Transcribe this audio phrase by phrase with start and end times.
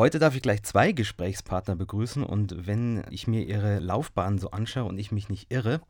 [0.00, 4.88] Heute darf ich gleich zwei Gesprächspartner begrüßen und wenn ich mir ihre Laufbahn so anschaue
[4.88, 5.82] und ich mich nicht irre,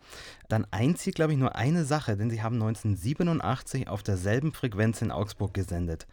[0.48, 5.00] dann eint sie, glaube ich, nur eine Sache, denn sie haben 1987 auf derselben Frequenz
[5.00, 6.08] in Augsburg gesendet.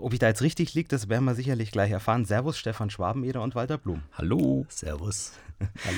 [0.00, 2.24] Ob ich da jetzt richtig liege, das werden wir sicherlich gleich erfahren.
[2.24, 4.02] Servus, Stefan Schwabeneder und Walter Blum.
[4.12, 4.66] Hallo.
[4.68, 5.32] Servus.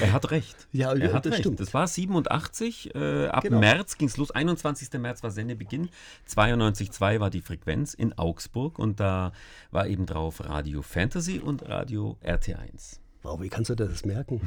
[0.01, 0.69] Er hat recht.
[0.71, 1.41] Ja, er ja, hat das recht.
[1.43, 1.59] stimmt.
[1.59, 2.95] Das war 87.
[2.95, 3.59] Äh, ab Genau.
[3.59, 4.31] März ging es los.
[4.31, 4.93] 21.
[5.01, 5.89] März war Sendebeginn.
[6.29, 8.79] 92,2 war die Frequenz in Augsburg.
[8.79, 9.33] Und da
[9.73, 12.99] war eben drauf Radio Fantasy und Radio RT1.
[13.23, 14.41] Wow, wie kannst du dir das merken?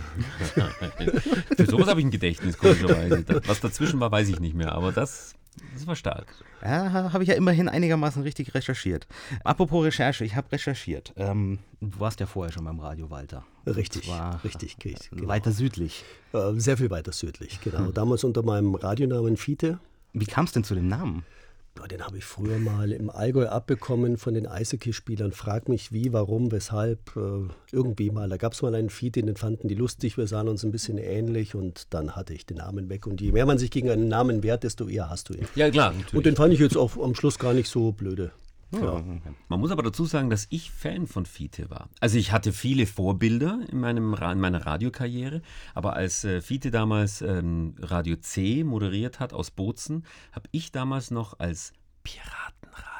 [1.57, 3.25] Für sowas habe ich ein Gedächtnis, komischerweise.
[3.47, 4.71] Was dazwischen war, weiß ich nicht mehr.
[4.71, 5.33] Aber das,
[5.73, 6.33] das war stark.
[6.61, 9.07] Ja, habe ich ja immerhin einigermaßen richtig recherchiert.
[9.43, 11.13] Apropos Recherche, ich habe recherchiert.
[11.17, 13.43] Ähm, du warst ja vorher schon beim Radio, Walter.
[13.65, 15.09] Richtig, zwar richtig, richtig.
[15.09, 15.27] Genau.
[15.27, 16.03] Weiter südlich.
[16.33, 17.91] Äh, sehr viel weiter südlich, genau.
[17.91, 19.79] Damals unter meinem Radionamen Fiete.
[20.13, 21.25] Wie kam es denn zu dem Namen?
[21.89, 25.31] Den habe ich früher mal im Allgäu abbekommen von den Eishockeyspielern.
[25.31, 27.16] Frag mich wie, warum, weshalb.
[27.17, 28.29] Äh, irgendwie mal.
[28.29, 30.18] Da gab es mal einen Fiete, den fanden die lustig.
[30.18, 33.07] Wir sahen uns ein bisschen ähnlich und dann hatte ich den Namen weg.
[33.07, 35.48] Und je mehr man sich gegen einen Namen wehrt, desto eher hast du ihn.
[35.55, 36.13] Ja, klar, natürlich.
[36.13, 38.32] Und den fand ich jetzt auch am Schluss gar nicht so blöde.
[38.71, 39.03] Ja.
[39.49, 41.89] Man muss aber dazu sagen, dass ich Fan von Fiete war.
[41.99, 45.41] Also ich hatte viele Vorbilder in, meinem, in meiner Radiokarriere,
[45.73, 51.11] aber als äh, Fiete damals ähm, Radio C moderiert hat aus Bozen, habe ich damals
[51.11, 52.90] noch als Piratenradiomacher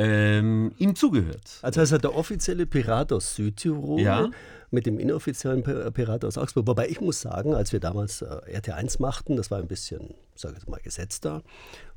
[0.00, 1.58] ähm, ihm zugehört.
[1.62, 4.30] Also heißt er der offizielle Pirat aus Südtirol Ja.
[4.70, 6.66] mit dem inoffiziellen Pi- Pirat aus Augsburg.
[6.66, 8.26] Wobei ich muss sagen, als wir damals äh,
[8.58, 11.42] RT1 machten, das war ein bisschen, sag ich mal, gesetzter.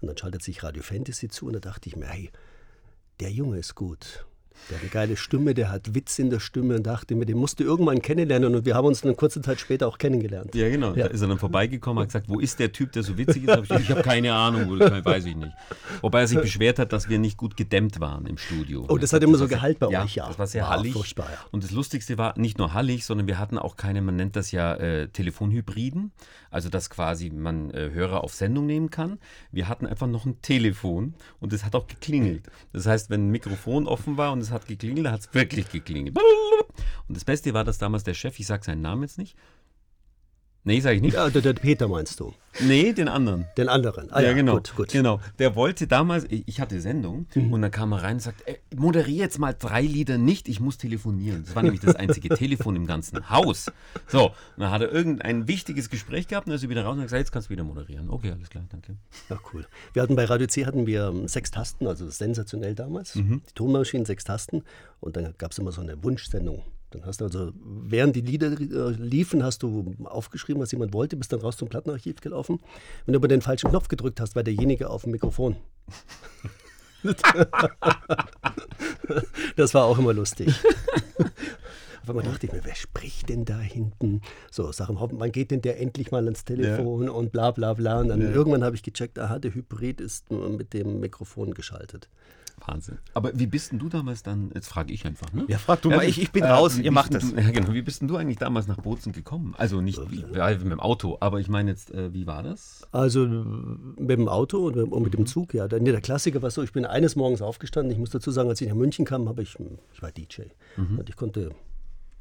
[0.02, 2.30] Und dann schaltet sich Radio Fantasy zu und da dachte ich mir, hey,
[3.20, 4.26] der Junge ist gut.
[4.70, 7.38] Der hat eine geile Stimme, der hat Witz in der Stimme und dachte mir, den
[7.38, 8.56] musst du irgendwann kennenlernen.
[8.56, 10.56] Und wir haben uns dann eine kurze Zeit später auch kennengelernt.
[10.56, 10.94] Ja, genau.
[10.96, 11.08] Ja.
[11.08, 13.52] Da ist er dann vorbeigekommen, hat gesagt, wo ist der Typ, der so witzig ist?
[13.52, 15.52] Hab ich ich habe keine Ahnung, weiß ich nicht.
[16.02, 18.86] Wobei er sich beschwert hat, dass wir nicht gut gedämmt waren im Studio.
[18.90, 20.28] Oh, das hat immer so war sehr- Gehalt bei ja, euch, ja.
[20.28, 20.94] Das war sehr War hallig.
[20.94, 21.38] furchtbar, ja.
[21.52, 24.52] Und das Lustigste war nicht nur hallig, sondern wir hatten auch keine, man nennt das
[24.52, 26.12] ja äh, Telefonhybriden,
[26.50, 29.20] also dass quasi man äh, Hörer auf Sendung nehmen kann.
[29.52, 32.44] Wir hatten einfach noch ein Telefon und es hat auch geklingelt.
[32.72, 36.18] Das heißt, wenn ein Mikrofon offen war und es hat geklingelt, hat es wirklich geklingelt.
[37.08, 39.36] Und das Beste war, dass damals der Chef, ich sage seinen Namen jetzt nicht,
[40.66, 41.16] Nee, sage ich nicht.
[41.16, 42.34] Ja, der, der Peter meinst du.
[42.62, 43.48] Nee, den anderen.
[43.58, 44.12] Den anderen.
[44.12, 44.54] Ah, ja, ja, genau.
[44.56, 44.90] Gut, gut.
[44.90, 45.20] genau.
[45.40, 49.18] Der wollte damals, ich hatte Sendung und dann kam er rein und sagt, ey, moderier
[49.18, 51.44] jetzt mal drei Lieder nicht, ich muss telefonieren.
[51.46, 53.72] Das war nämlich das einzige Telefon im ganzen Haus.
[54.08, 56.94] So, und dann hat er irgendein wichtiges Gespräch gehabt und dann ist er wieder raus
[56.94, 58.10] und hat gesagt, jetzt kannst du wieder moderieren.
[58.10, 58.96] Okay, alles klar, danke.
[59.30, 59.66] Ja, cool.
[59.94, 63.14] Wir hatten bei Radio C hatten wir ähm, sechs Tasten, also sensationell damals.
[63.14, 64.64] Die Tonmaschinen, sechs Tasten.
[65.00, 66.64] Und dann gab es immer so eine Wunschsendung.
[66.94, 71.18] Dann hast du also, während die Lieder äh, liefen, hast du aufgeschrieben, was jemand wollte,
[71.18, 72.60] bist dann raus zum Plattenarchiv gelaufen.
[73.06, 75.56] Wenn du aber den falschen Knopf gedrückt hast, war derjenige auf dem Mikrofon.
[79.56, 80.54] das war auch immer lustig.
[82.04, 84.22] Auf einmal dachte ich mir, wer spricht denn da hinten?
[84.52, 88.02] So, Sachen, wann geht denn der endlich mal ans Telefon und bla bla bla.
[88.02, 92.10] Und dann irgendwann habe ich gecheckt, aha, der Hybrid ist mit dem Mikrofon geschaltet.
[92.68, 92.98] Wahnsinn.
[93.14, 95.46] Aber wie bist denn du damals dann, jetzt frage ich einfach, ne?
[95.48, 97.30] Ja, frag du mal, ich- ich bin raus, wie ihr bist macht es.
[97.32, 97.74] Du, ja, genau.
[97.74, 99.54] Wie bist denn du eigentlich damals nach Bozen gekommen?
[99.58, 102.88] Also nicht wie, ja, mit dem Auto, aber ich meine jetzt, äh, wie war das?
[102.92, 105.68] Also mit dem Auto und mit, und mit dem Zug, ja.
[105.68, 107.92] Der, nee, der Klassiker war so, ich bin eines Morgens aufgestanden.
[107.92, 109.58] Ich muss dazu sagen, als ich nach München kam, habe ich,
[109.94, 110.44] ich war DJ.
[110.78, 111.52] Und ich konnte,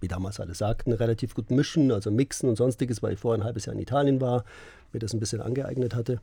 [0.00, 3.44] wie damals alle sagten, relativ gut mischen, also mixen und sonstiges, weil ich vorher ein
[3.44, 4.44] halbes Jahr in Italien war,
[4.92, 6.20] mir das ein bisschen angeeignet hatte.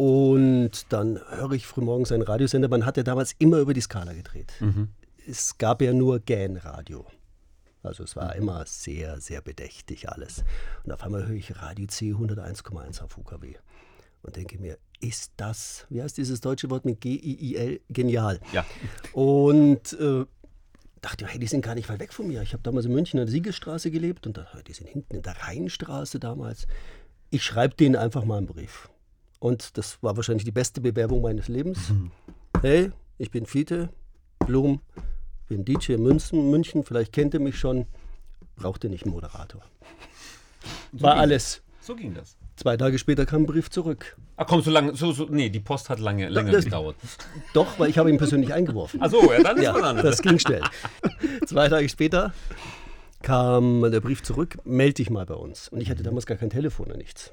[0.00, 2.68] Und dann höre ich frühmorgens einen Radiosender.
[2.70, 4.50] Man hat ja damals immer über die Skala gedreht.
[5.28, 7.04] Es gab ja nur GAN-Radio.
[7.82, 10.42] Also es war immer sehr, sehr bedächtig alles.
[10.84, 13.56] Und auf einmal höre ich Radio C 101,1 auf UKW
[14.22, 18.40] und denke mir, ist das, wie heißt dieses deutsche Wort mit G-I-I-L, genial.
[18.54, 18.64] Ja.
[19.12, 20.24] Und äh,
[21.02, 22.40] dachte, hey, die sind gar nicht weit weg von mir.
[22.40, 25.22] Ich habe damals in München an der Siegesstraße gelebt und da, die sind hinten in
[25.22, 26.66] der Rheinstraße damals.
[27.28, 28.89] Ich schreibe denen einfach mal einen Brief.
[29.40, 31.92] Und das war wahrscheinlich die beste Bewerbung meines Lebens.
[32.60, 33.88] Hey, ich bin Fiete
[34.46, 34.80] Blum,
[35.48, 37.86] bin DJ in München, München, vielleicht kennt ihr mich schon,
[38.56, 39.62] braucht ihr nicht einen Moderator.
[40.92, 41.62] War ging alles.
[41.80, 42.36] So ging das.
[42.56, 44.18] Zwei Tage später kam ein Brief zurück.
[44.36, 46.96] Ach komm, so lange, so, so, nee, die Post hat lange, länger das- gedauert.
[47.54, 49.00] Doch, weil ich habe ihn persönlich eingeworfen.
[49.02, 50.02] Ach so, ja, dann ist Ja, anderes.
[50.02, 50.62] das ging schnell.
[51.46, 52.34] Zwei Tage später
[53.22, 55.68] kam der Brief zurück, melde dich mal bei uns.
[55.70, 57.32] Und ich hatte damals gar kein Telefon und nichts.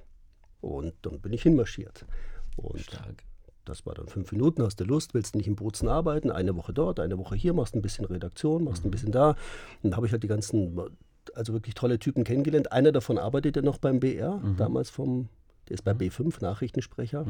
[0.61, 2.05] Und dann bin ich hinmarschiert.
[2.55, 3.23] Und Stark.
[3.65, 6.73] das war dann fünf Minuten, hast du Lust, willst nicht in Bozen arbeiten, eine Woche
[6.73, 9.31] dort, eine Woche hier, machst ein bisschen Redaktion, machst ein bisschen da.
[9.31, 9.37] Und
[9.91, 10.79] dann habe ich halt die ganzen,
[11.35, 12.71] also wirklich tolle Typen kennengelernt.
[12.71, 15.29] Einer davon arbeitet ja noch beim BR, damals vom,
[15.69, 17.25] der ist bei B5, Nachrichtensprecher.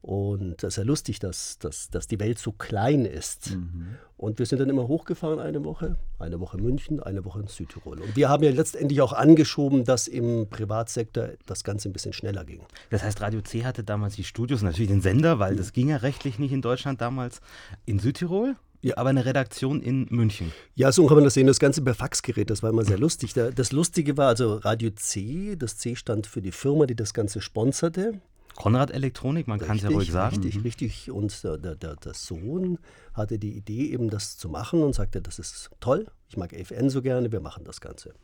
[0.00, 3.50] Und das ist ja lustig, dass, dass, dass die Welt so klein ist.
[3.50, 3.96] Mhm.
[4.16, 8.00] Und wir sind dann immer hochgefahren eine Woche, eine Woche München, eine Woche in Südtirol.
[8.00, 12.44] Und wir haben ja letztendlich auch angeschoben, dass im Privatsektor das Ganze ein bisschen schneller
[12.44, 12.60] ging.
[12.90, 15.96] Das heißt, Radio C hatte damals die Studios, natürlich den Sender, weil das ging ja
[15.96, 17.40] rechtlich nicht in Deutschland damals,
[17.84, 18.56] in Südtirol.
[18.80, 18.96] Ja.
[18.96, 20.52] Aber eine Redaktion in München.
[20.76, 21.48] Ja, so kann man das sehen.
[21.48, 23.34] Das Ganze per Faxgerät, das war immer sehr lustig.
[23.34, 27.40] Das Lustige war also Radio C, das C stand für die Firma, die das Ganze
[27.40, 28.20] sponserte.
[28.56, 30.36] Konrad Elektronik, man kann es ja ruhig sagen.
[30.36, 30.62] Richtig, mhm.
[30.62, 31.10] richtig.
[31.10, 32.78] Und der, der, der, Sohn
[33.14, 36.90] hatte die Idee, eben das zu machen und sagte, das ist toll, ich mag FN
[36.90, 38.14] so gerne, wir machen das Ganze.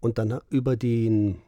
[0.00, 1.42] Und dann über den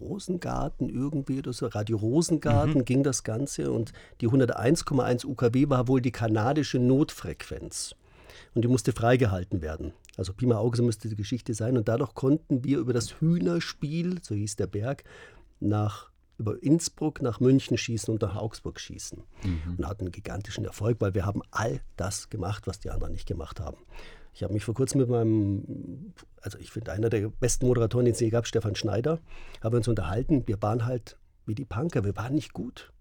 [0.00, 2.84] Rosengarten irgendwie oder so, Radio Rosengarten mhm.
[2.84, 7.94] ging das Ganze und die 101,1 UKW war wohl die kanadische Notfrequenz.
[8.54, 9.92] Und die musste freigehalten werden.
[10.16, 11.76] Also Pi mal Auge, so müsste die Geschichte sein.
[11.76, 15.04] Und dadurch konnten wir über das Hühnerspiel, so hieß der Berg,
[15.60, 19.22] nach über Innsbruck nach München schießen und nach Augsburg schießen.
[19.42, 19.76] Mhm.
[19.78, 23.26] Und hatten einen gigantischen Erfolg, weil wir haben all das gemacht, was die anderen nicht
[23.26, 23.78] gemacht haben.
[24.34, 26.12] Ich habe mich vor kurzem mit meinem,
[26.42, 29.20] also ich finde einer der besten Moderatoren, den es je gab, Stefan Schneider,
[29.62, 30.46] haben uns unterhalten.
[30.46, 31.16] Wir waren halt
[31.46, 32.92] wie die Punker, wir waren nicht gut.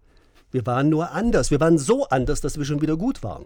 [0.51, 1.51] Wir waren nur anders.
[1.51, 3.45] Wir waren so anders, dass wir schon wieder gut waren.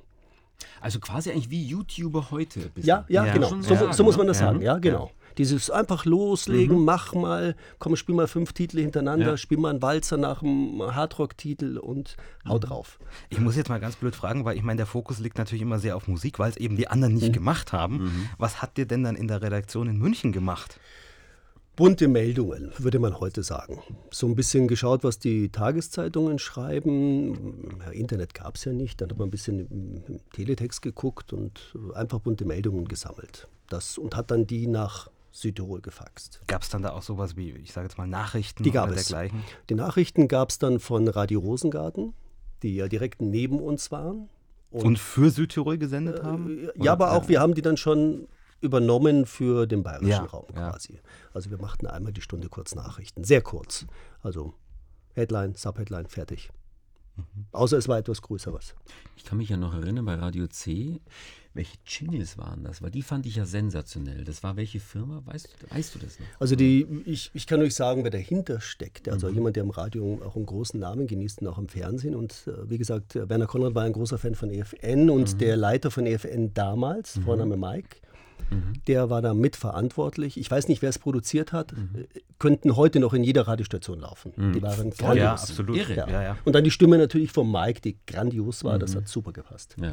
[0.81, 2.71] Also quasi eigentlich wie YouTuber heute.
[2.75, 3.49] Ja, ja, ja, genau.
[3.61, 4.47] So, so, muss man das ja.
[4.47, 4.61] sagen.
[4.61, 5.11] Ja, genau.
[5.37, 6.85] Dieses einfach loslegen, mhm.
[6.85, 9.37] mach mal, komm, spiel mal fünf Titel hintereinander, ja.
[9.37, 12.61] spiel mal einen Walzer nach einem Hardrock-Titel und hau mhm.
[12.61, 12.99] drauf.
[13.29, 15.79] Ich muss jetzt mal ganz blöd fragen, weil ich meine, der Fokus liegt natürlich immer
[15.79, 17.33] sehr auf Musik, weil es eben die anderen nicht mhm.
[17.33, 18.03] gemacht haben.
[18.03, 18.29] Mhm.
[18.37, 20.79] Was habt ihr denn dann in der Redaktion in München gemacht?
[21.79, 23.81] Bunte Meldungen, würde man heute sagen.
[24.11, 27.71] So ein bisschen geschaut, was die Tageszeitungen schreiben.
[27.79, 28.99] Ja, Internet gab es ja nicht.
[28.99, 33.47] Dann hat man ein bisschen im Teletext geguckt und einfach bunte Meldungen gesammelt.
[33.69, 36.41] Das, und hat dann die nach Südtirol gefaxt.
[36.47, 38.95] Gab es dann da auch sowas wie, ich sage jetzt mal, Nachrichten die gab oder
[38.95, 39.41] dergleichen?
[39.69, 42.13] Die Nachrichten gab es dann von Radio Rosengarten,
[42.61, 44.27] die ja direkt neben uns waren.
[44.69, 46.59] Und, und für Südtirol gesendet äh, haben?
[46.59, 46.91] Ja, oder?
[46.91, 48.27] aber auch, wir haben die dann schon
[48.61, 50.93] übernommen für den bayerischen ja, Raum quasi.
[50.93, 50.99] Ja.
[51.33, 53.85] Also wir machten einmal die Stunde kurz Nachrichten, sehr kurz.
[54.21, 54.53] Also
[55.13, 56.49] Headline, Subheadline, fertig.
[57.15, 57.23] Mhm.
[57.51, 58.75] Außer es war etwas größer was.
[59.15, 61.01] Ich kann mich ja noch erinnern, bei Radio C
[61.53, 62.81] welche Jingles waren das?
[62.81, 64.23] Weil die fand ich ja sensationell.
[64.23, 65.21] Das war welche Firma?
[65.25, 66.25] Weißt, weißt du das noch?
[66.39, 69.09] Also die, ich, ich kann euch sagen, wer dahinter steckt.
[69.09, 69.35] Also mhm.
[69.35, 72.15] jemand, der im Radio auch einen großen Namen genießt und auch im Fernsehen.
[72.15, 75.37] Und äh, wie gesagt, Werner Konrad war ein großer Fan von EFN und mhm.
[75.39, 77.23] der Leiter von EFN damals, mhm.
[77.23, 77.97] Vorname Mike,
[78.49, 78.73] Mhm.
[78.87, 80.37] Der war da mitverantwortlich.
[80.37, 81.73] Ich weiß nicht, wer es produziert hat.
[81.73, 82.07] Mhm.
[82.39, 84.33] Könnten heute noch in jeder Radiostation laufen.
[84.35, 84.53] Mhm.
[84.53, 85.23] Die waren grandios.
[85.23, 85.77] Ja, absolut.
[85.77, 85.95] Irre.
[85.95, 86.09] Ja.
[86.09, 88.79] Ja, Und dann die Stimme natürlich von Mike, die grandios war.
[88.79, 88.97] Das mhm.
[88.97, 89.75] hat super gepasst.
[89.79, 89.91] Ja.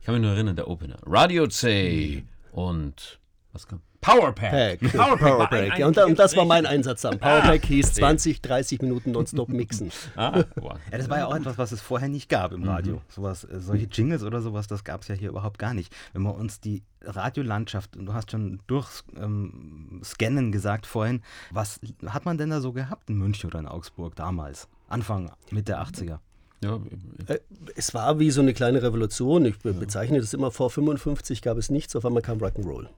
[0.00, 0.96] Ich kann mich nur erinnern, der Opener.
[1.06, 3.20] Radio C und
[3.52, 3.80] was kam?
[4.02, 4.80] Powerpack.
[4.80, 5.18] Powerpack.
[5.20, 5.78] Powerpack.
[5.78, 7.20] Ja, und, und, das war mein Einsatz dann.
[7.20, 9.92] Powerpack ah, hieß 20, 30 Minuten nonstop mixen.
[10.16, 10.44] Ah,
[10.90, 12.96] ja, das war ja auch etwas, was es vorher nicht gab im Radio.
[12.96, 13.00] Mhm.
[13.08, 15.94] Sowas, äh, solche Jingles oder sowas, das gab es ja hier überhaupt gar nicht.
[16.12, 19.72] Wenn wir uns die Radiolandschaft, du hast schon durchscannen
[20.20, 21.22] ähm, gesagt vorhin,
[21.52, 24.68] was hat man denn da so gehabt in München oder in Augsburg damals?
[24.88, 26.18] Anfang, Mitte der 80er?
[26.64, 26.80] Ja,
[27.28, 27.38] äh,
[27.76, 29.44] es war wie so eine kleine Revolution.
[29.44, 32.88] Ich bezeichne das immer vor 55 gab es nichts, auf einmal kam Rock'n'Roll.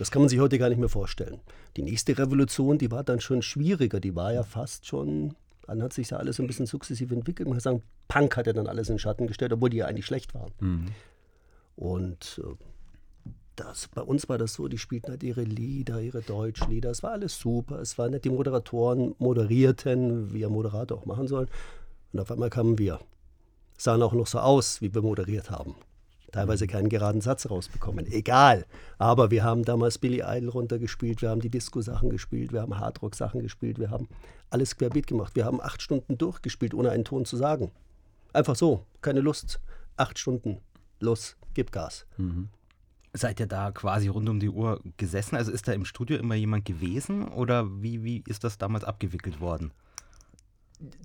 [0.00, 1.40] Das kann man sich heute gar nicht mehr vorstellen.
[1.76, 4.00] Die nächste Revolution, die war dann schon schwieriger.
[4.00, 5.34] Die war ja fast schon,
[5.66, 7.46] dann hat sich ja alles ein bisschen sukzessiv entwickelt.
[7.46, 10.06] Man kann sagen, Punk hat ja dann alles in Schatten gestellt, obwohl die ja eigentlich
[10.06, 10.52] schlecht waren.
[10.60, 10.86] Mhm.
[11.76, 16.90] Und äh, das, bei uns war das so, die spielten halt ihre Lieder, ihre Deutschlieder.
[16.90, 17.78] Es war alles super.
[17.80, 21.46] Es war nicht, die Moderatoren moderierten, wie ein Moderator auch machen soll.
[22.14, 23.00] Und auf einmal kamen wir.
[23.76, 25.74] Sahen auch noch so aus, wie wir moderiert haben.
[26.32, 28.06] Teilweise keinen geraden Satz rausbekommen.
[28.06, 28.66] Egal.
[28.98, 33.40] Aber wir haben damals Billy Idol runtergespielt, wir haben die Disco-Sachen gespielt, wir haben Hardrock-Sachen
[33.40, 34.08] gespielt, wir haben
[34.50, 35.34] alles querbeet gemacht.
[35.36, 37.70] Wir haben acht Stunden durchgespielt, ohne einen Ton zu sagen.
[38.32, 39.60] Einfach so, keine Lust.
[39.96, 40.58] Acht Stunden,
[40.98, 42.06] los, gib Gas.
[42.16, 42.48] Mhm.
[43.12, 45.36] Seid ihr da quasi rund um die Uhr gesessen?
[45.36, 49.40] Also ist da im Studio immer jemand gewesen oder wie, wie ist das damals abgewickelt
[49.40, 49.72] worden?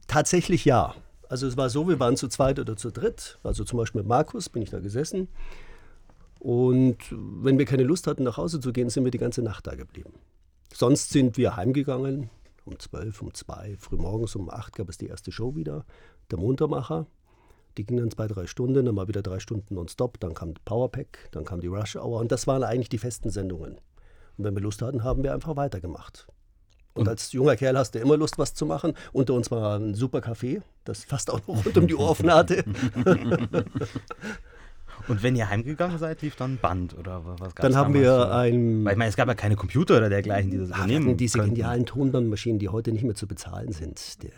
[0.08, 0.94] Tatsächlich ja.
[1.30, 3.40] Also es war so, wir waren zu zweit oder zu dritt.
[3.44, 5.28] Also zum Beispiel mit Markus bin ich da gesessen.
[6.40, 9.66] Und wenn wir keine Lust hatten, nach Hause zu gehen, sind wir die ganze Nacht
[9.68, 10.14] da geblieben.
[10.72, 12.30] Sonst sind wir heimgegangen,
[12.66, 15.86] um zwölf, um zwei, frühmorgens um acht gab es die erste Show wieder,
[16.30, 17.08] der Muntermacher.
[17.78, 21.30] Die ging dann zwei, drei Stunden, dann mal wieder drei Stunden nonstop, dann kam Powerpack,
[21.32, 23.80] dann kam die Rush Hour und das waren eigentlich die festen Sendungen.
[24.38, 26.28] Und wenn wir Lust hatten, haben wir einfach weitergemacht.
[26.96, 28.94] Und als junger Kerl hast du immer Lust, was zu machen.
[29.12, 32.34] Unter uns war ein super Café, das fast auch noch rund um die Uhr offen
[32.34, 32.64] hatte.
[35.08, 38.84] Und wenn ihr heimgegangen seid, lief dann Band oder was gab Dann haben wir ein.
[38.86, 41.18] Weil ich meine, es gab ja keine Computer oder dergleichen, die das übernehmen.
[41.18, 41.54] Diese könnten.
[41.54, 44.24] genialen Tonbandmaschinen, die heute nicht mehr zu bezahlen sind.
[44.24, 44.32] Der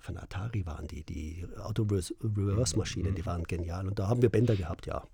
[0.00, 3.86] von Atari waren die, die Auto-Reverse-Maschinen, die waren genial.
[3.86, 5.04] Und da haben wir Bänder gehabt, ja.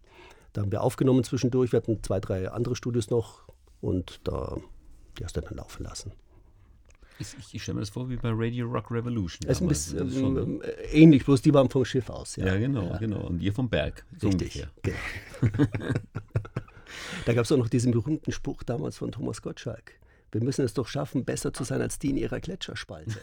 [0.55, 1.73] Da haben wir aufgenommen zwischendurch.
[1.73, 3.43] Wir hatten zwei, drei andere Studios noch
[3.81, 4.57] und da
[5.19, 6.13] die hast du dann laufen lassen.
[7.19, 9.47] Ich, ich stelle mir das vor wie bei Radio Rock Revolution.
[9.47, 10.65] Das ist ein bisschen schon, ne?
[10.65, 12.37] Äh, ähnlich, bloß die waren vom Schiff aus.
[12.37, 12.99] Ja, ja genau, ja.
[12.99, 13.21] genau.
[13.27, 14.05] Und ihr vom Berg.
[14.19, 14.97] So Richtig, genau.
[17.25, 19.95] da gab es auch noch diesen berühmten Spruch damals von Thomas Gottschalk
[20.33, 23.13] wir müssen es doch schaffen, besser zu sein als die in ihrer Gletscherspalte.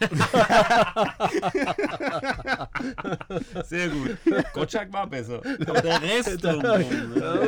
[3.65, 4.17] Sehr gut.
[4.53, 5.41] Gottschalk war besser.
[5.67, 7.17] Aber der Rest drumherum.
[7.17, 7.43] Ja,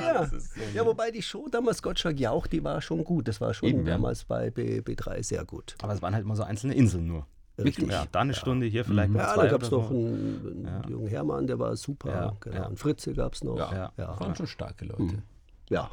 [0.00, 0.26] ja.
[0.26, 0.36] So
[0.74, 3.28] ja, wobei die Show damals Gottschalk ja auch, die war schon gut.
[3.28, 4.26] Das war schon Eben, damals ja.
[4.28, 5.76] bei B, B3 sehr gut.
[5.82, 7.26] Aber es waren halt immer so einzelne Inseln nur.
[7.58, 7.88] Richtig.
[7.90, 9.16] Ja, da eine Stunde, hier vielleicht mhm.
[9.18, 12.10] Ja, da gab es noch einen, einen jungen Hermann, der war super.
[12.10, 12.68] Ja, genau.
[12.68, 13.58] Und Fritze gab es noch.
[13.58, 14.18] Ja, ja.
[14.18, 15.02] waren schon starke Leute.
[15.02, 15.22] Mhm.
[15.68, 15.90] Ja.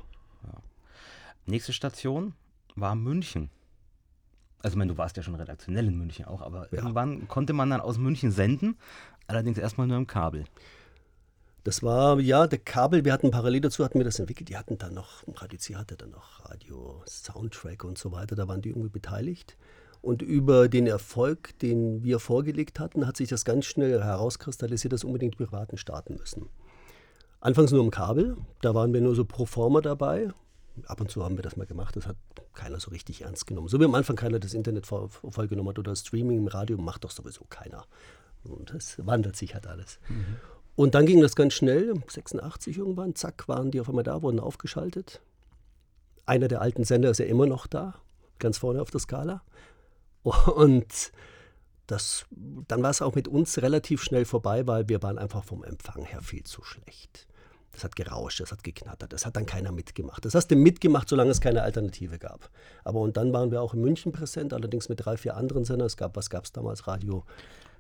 [1.46, 2.34] Nächste Station,
[2.76, 3.50] war München.
[4.60, 6.78] Also, ich meine, du warst ja schon redaktionell in München auch, aber ja.
[6.80, 8.78] irgendwann konnte man dann aus München senden,
[9.28, 10.46] allerdings erstmal nur im Kabel.
[11.64, 14.50] Das war, ja, der Kabel, wir hatten parallel dazu, hatten wir das entwickelt.
[14.50, 18.48] Die hatten dann noch, Radio C hatte dann noch Radio, Soundtrack und so weiter, da
[18.48, 19.58] waren die irgendwie beteiligt.
[20.02, 25.04] Und über den Erfolg, den wir vorgelegt hatten, hat sich das ganz schnell herauskristallisiert, dass
[25.04, 26.50] unbedingt die Privaten starten müssen.
[27.40, 30.30] Anfangs nur im Kabel, da waren wir nur so pro forma dabei,
[30.86, 32.18] ab und zu haben wir das mal gemacht, das hat
[32.54, 33.68] keiner so richtig ernst genommen.
[33.68, 37.12] So wie am Anfang keiner das Internet vollgenommen hat oder Streaming im Radio macht doch
[37.12, 37.86] sowieso keiner.
[38.44, 40.00] Und das wandelt sich halt alles.
[40.10, 40.38] Mhm.
[40.76, 44.40] Und dann ging das ganz schnell, 86 irgendwann, zack, waren die auf einmal da, wurden
[44.40, 45.22] aufgeschaltet.
[46.26, 47.96] Einer der alten Sender ist ja immer noch da,
[48.40, 49.44] ganz vorne auf der Skala.
[50.24, 51.12] Und
[51.88, 55.64] das, dann war es auch mit uns relativ schnell vorbei, weil wir waren einfach vom
[55.64, 57.28] Empfang her viel zu schlecht.
[57.72, 60.26] Das hat gerauscht, das hat geknattert, das hat dann keiner mitgemacht.
[60.26, 62.50] Das hast du mitgemacht, solange es keine Alternative gab.
[62.84, 65.88] Aber und dann waren wir auch in München präsent, allerdings mit drei, vier anderen Sendern.
[65.88, 66.88] Es gab, was gab es damals?
[66.88, 67.24] Radio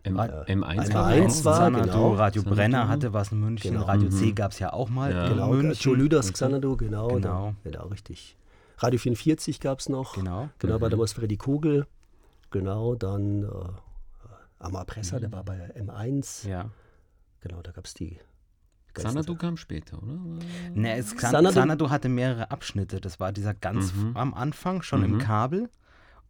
[0.03, 2.13] M äh, M1, M1 war, Xanadu, genau.
[2.15, 3.85] Radio Brenner hatte was in München, genau.
[3.85, 4.35] Radio C mhm.
[4.35, 5.29] gab es ja auch mal ja.
[5.29, 5.73] Genau, München.
[5.79, 7.09] Joe Lüders, Xanadu, genau.
[7.09, 7.53] Genau.
[7.63, 8.35] Da, genau, richtig.
[8.77, 10.15] Radio 44 gab es noch.
[10.15, 10.49] Genau.
[10.57, 10.81] Genau, mhm.
[10.81, 11.85] war damals Freddy Kugel.
[12.49, 13.47] Genau, dann äh,
[14.59, 15.21] Amar Presser, mhm.
[15.21, 16.47] der war bei M1.
[16.47, 16.69] Ja.
[17.41, 18.17] Genau, da gab es die
[18.93, 20.17] Xanadu kam später, oder?
[20.73, 22.99] Nee, es, Xanadu, Xanadu hatte mehrere Abschnitte.
[22.99, 24.15] Das war dieser ganz mhm.
[24.15, 25.05] am Anfang, schon mhm.
[25.05, 25.69] im Kabel,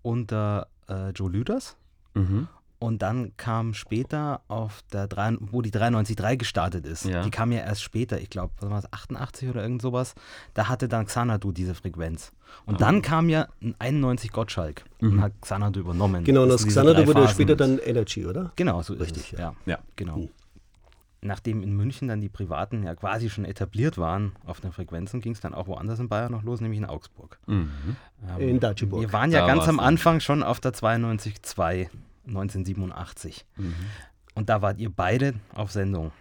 [0.01, 1.77] unter äh, Joe Lüders.
[2.13, 2.47] Mhm.
[2.79, 7.21] Und dann kam später auf der, 3, wo die 93.3 gestartet ist, ja.
[7.21, 10.15] die kam ja erst später, ich glaube, was war das, 88 oder irgend sowas,
[10.55, 12.31] da hatte dann Xanadu diese Frequenz.
[12.65, 12.77] Und oh.
[12.79, 15.11] dann kam ja 91 Gottschalk mhm.
[15.11, 16.23] und hat Xanadu übernommen.
[16.23, 18.51] Genau, und das Xanadu wurde später dann Energy, oder?
[18.55, 19.39] Genau, so Richtig, ist es.
[19.39, 19.77] Ja, ja.
[19.95, 20.17] genau.
[20.17, 20.29] Mhm
[21.21, 25.33] nachdem in München dann die Privaten ja quasi schon etabliert waren auf den Frequenzen, ging
[25.33, 27.39] es dann auch woanders in Bayern noch los, nämlich in Augsburg.
[27.45, 27.95] Mhm.
[28.27, 29.01] Ähm, in Datschiburg.
[29.01, 31.89] Wir waren ja da ganz am Anfang schon auf der 92.2
[32.27, 33.45] 1987.
[33.55, 33.75] Mhm.
[34.33, 36.11] Und da wart ihr beide auf Sendung.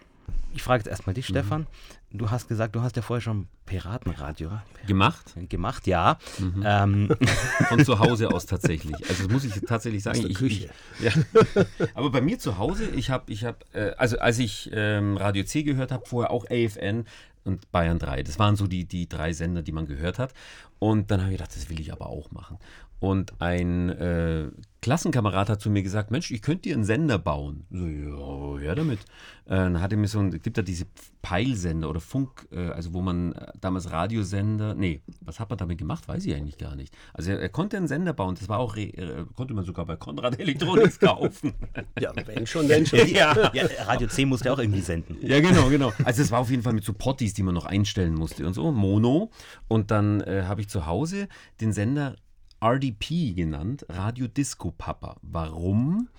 [0.53, 1.33] Ich frage jetzt erstmal dich, mhm.
[1.33, 1.67] Stefan.
[2.13, 4.51] Du hast gesagt, du hast ja vorher schon Piratenradio
[4.85, 5.33] gemacht.
[5.47, 6.17] Gemacht, ja.
[6.39, 6.63] Mhm.
[6.65, 7.15] Ähm.
[7.69, 8.95] Von zu Hause aus tatsächlich.
[9.07, 10.17] Also das muss ich tatsächlich sagen.
[10.17, 10.69] Aus der ich, Küche.
[10.99, 11.11] Ich, ja.
[11.93, 15.43] Aber bei mir zu Hause, ich habe, ich habe, äh, also als ich ähm, Radio
[15.43, 17.05] C gehört habe, vorher auch AFN
[17.43, 18.23] und Bayern 3.
[18.23, 20.33] Das waren so die, die drei Sender, die man gehört hat.
[20.79, 22.57] Und dann habe ich gedacht, das will ich aber auch machen.
[23.01, 24.51] Und ein äh,
[24.83, 27.65] Klassenkamerad hat zu mir gesagt, Mensch, ich könnte dir einen Sender bauen.
[27.71, 28.99] So, ja, ja damit.
[29.45, 30.85] Äh, dann hat er mir so ein, gibt da diese
[31.23, 35.79] Peilsender oder Funk, äh, also wo man äh, damals Radiosender, nee, was hat man damit
[35.79, 36.93] gemacht, weiß ich eigentlich gar nicht.
[37.11, 39.95] Also er, er konnte einen Sender bauen, das war auch, äh, konnte man sogar bei
[39.95, 41.55] Konrad Elektronics kaufen.
[41.99, 42.99] ja, wenn schon, wenn schon.
[43.07, 43.51] ja.
[43.55, 43.65] ja.
[43.87, 45.17] Radio C musste auch irgendwie senden.
[45.21, 45.91] Ja, genau, genau.
[46.03, 48.53] Also es war auf jeden Fall mit so Potties, die man noch einstellen musste und
[48.53, 49.31] so, Mono.
[49.67, 51.29] Und dann äh, habe ich zu Hause
[51.61, 52.15] den Sender
[52.63, 55.15] RDP genannt, Radio Disco Papa.
[55.23, 56.09] Warum?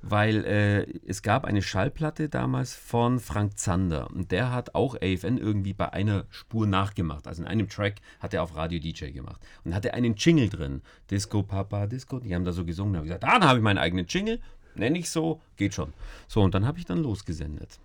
[0.00, 5.36] Weil äh, es gab eine Schallplatte damals von Frank Zander und der hat auch AFN
[5.36, 7.28] irgendwie bei einer Spur nachgemacht.
[7.28, 10.80] Also in einem Track hat er auf Radio DJ gemacht und hatte einen Jingle drin.
[11.10, 12.18] Disco Papa, Disco.
[12.18, 12.94] Die haben da so gesungen.
[12.94, 14.40] Da habe ich gesagt, ah, dann habe ich meinen eigenen Jingle.
[14.74, 15.92] Nenne ich so, geht schon.
[16.28, 17.78] So, und dann habe ich dann losgesendet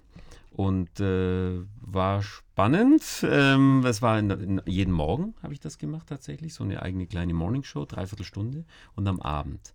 [0.55, 3.03] und äh, war spannend.
[3.29, 7.07] Ähm, das war in, in, jeden Morgen habe ich das gemacht tatsächlich, so eine eigene
[7.07, 8.63] kleine Morningshow, dreiviertel Stunde
[8.95, 9.73] und am Abend.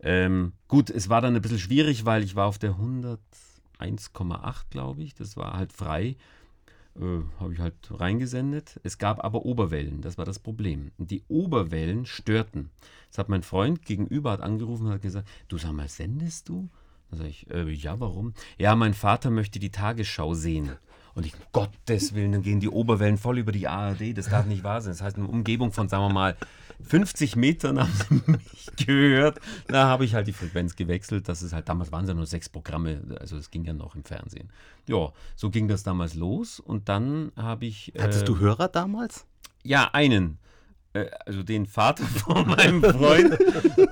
[0.00, 5.02] Ähm, gut, es war dann ein bisschen schwierig, weil ich war auf der 101,8 glaube
[5.02, 6.16] ich, das war halt frei.
[7.00, 8.80] Äh, habe ich halt reingesendet.
[8.82, 10.90] Es gab aber Oberwellen, das war das Problem.
[10.98, 12.70] Die Oberwellen störten.
[13.10, 16.68] Das hat mein Freund gegenüber hat angerufen und hat gesagt, du sag mal, sendest du?
[17.10, 18.34] Da sage ich, äh, ja, warum?
[18.58, 20.72] Ja, mein Vater möchte die Tagesschau sehen.
[21.14, 24.16] Und ich, um Gottes Willen, dann gehen die Oberwellen voll über die ARD.
[24.16, 24.92] Das darf nicht wahr sein.
[24.92, 26.36] Das heißt, eine Umgebung von, sagen wir mal,
[26.82, 29.40] 50 Metern haben sie mich gehört.
[29.66, 31.26] Da habe ich halt die Frequenz gewechselt.
[31.28, 33.94] Das ist halt, damals waren es ja nur sechs Programme, also es ging ja noch
[33.94, 34.50] im Fernsehen.
[34.86, 36.60] Ja, so ging das damals los.
[36.60, 37.94] Und dann habe ich.
[37.98, 39.24] Hattest äh, du Hörer damals?
[39.62, 40.38] Ja, einen.
[40.92, 43.36] Äh, Also den Vater von meinem Freund.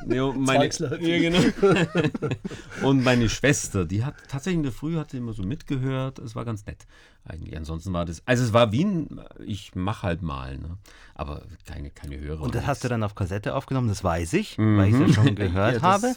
[0.09, 1.41] Ja, und meine, ja, genau.
[2.83, 6.19] Und meine Schwester, die hat tatsächlich in der Früh hat sie immer so mitgehört.
[6.19, 6.87] Es war ganz nett
[7.25, 7.57] eigentlich.
[7.57, 10.77] Ansonsten war das, also es war wie ein, ich mache halt mal, ne?
[11.15, 12.43] aber keine, keine Hörer.
[12.43, 15.23] Und das hast du dann auf Kassette aufgenommen, das weiß ich, weil ich es ja
[15.25, 16.15] schon gehört Ja, das- habe.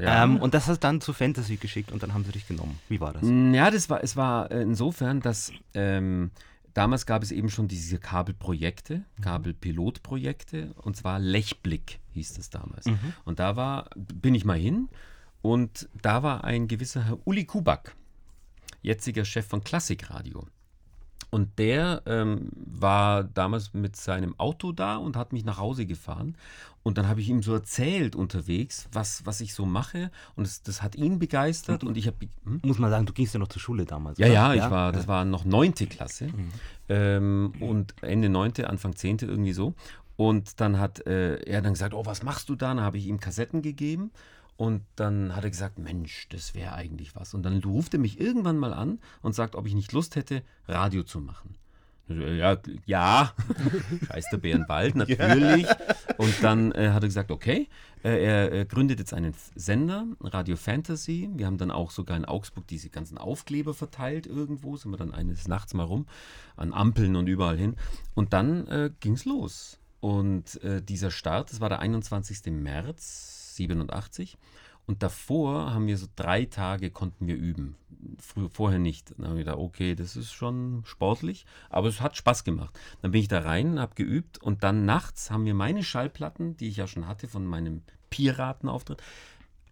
[0.00, 2.78] Ähm, und das hast du dann zu Fantasy geschickt und dann haben sie dich genommen.
[2.88, 3.22] Wie war das?
[3.24, 6.30] Ja, das war, es war äh, insofern, dass ähm,
[6.74, 12.86] damals gab es eben schon diese Kabelprojekte, Kabelpilotprojekte, und zwar Lechblick hieß das damals.
[13.24, 14.88] Und da war, bin ich mal hin
[15.42, 17.96] und da war ein gewisser Herr Uli Kubak,
[18.82, 20.46] jetziger Chef von Klassikradio.
[21.30, 26.36] Und der ähm, war damals mit seinem Auto da und hat mich nach Hause gefahren.
[26.82, 30.10] Und dann habe ich ihm so erzählt unterwegs, was, was ich so mache.
[30.34, 31.84] Und das, das hat ihn begeistert.
[31.84, 32.16] Und ich habe.
[32.44, 32.60] Hm?
[32.64, 34.18] Muss man sagen, du gingst ja noch zur Schule damals.
[34.18, 34.34] Ja, oder?
[34.34, 36.28] ja, ich war, das war noch neunte Klasse.
[36.88, 39.74] Ähm, und Ende neunte, Anfang zehnte irgendwie so.
[40.16, 42.68] Und dann hat äh, er dann gesagt, oh, was machst du da?
[42.68, 44.10] Dann habe ich ihm Kassetten gegeben.
[44.60, 47.32] Und dann hat er gesagt, Mensch, das wäre eigentlich was.
[47.32, 50.42] Und dann ruft er mich irgendwann mal an und sagt, ob ich nicht Lust hätte,
[50.68, 51.54] Radio zu machen.
[52.08, 53.32] Ja, ja.
[54.06, 55.66] scheiß der Bärenwald, natürlich.
[56.18, 57.70] Und dann äh, hat er gesagt, okay,
[58.04, 61.30] äh, er, er gründet jetzt einen Sender, Radio Fantasy.
[61.32, 65.14] Wir haben dann auch sogar in Augsburg diese ganzen Aufkleber verteilt irgendwo, sind wir dann
[65.14, 66.04] eines Nachts mal rum,
[66.56, 67.76] an Ampeln und überall hin.
[68.12, 69.78] Und dann äh, ging es los.
[70.00, 72.52] Und äh, dieser Start, das war der 21.
[72.52, 74.38] März 87.
[74.86, 77.76] Und davor haben wir so drei Tage konnten wir üben.
[78.18, 79.12] Früher, vorher nicht.
[79.16, 82.78] Dann haben wir gedacht, okay, das ist schon sportlich, aber es hat Spaß gemacht.
[83.02, 86.68] Dann bin ich da rein, habe geübt und dann nachts haben wir meine Schallplatten, die
[86.68, 89.02] ich ja schon hatte von meinem Piratenauftritt,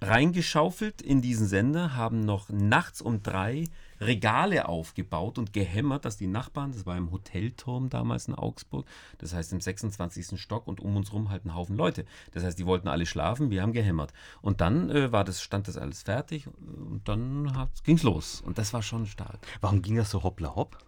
[0.01, 3.65] reingeschaufelt in diesen Sender, haben noch nachts um drei
[4.01, 8.87] Regale aufgebaut und gehämmert, dass die Nachbarn, das war im Hotelturm damals in Augsburg,
[9.19, 10.41] das heißt im 26.
[10.41, 12.05] Stock und um uns rum halt ein Haufen Leute.
[12.33, 14.13] Das heißt, die wollten alle schlafen, wir haben gehämmert.
[14.41, 18.41] Und dann äh, war das, stand das alles fertig und dann ging es los.
[18.41, 19.39] Und das war schon stark.
[19.61, 20.79] Warum ging das so hoppla hopp?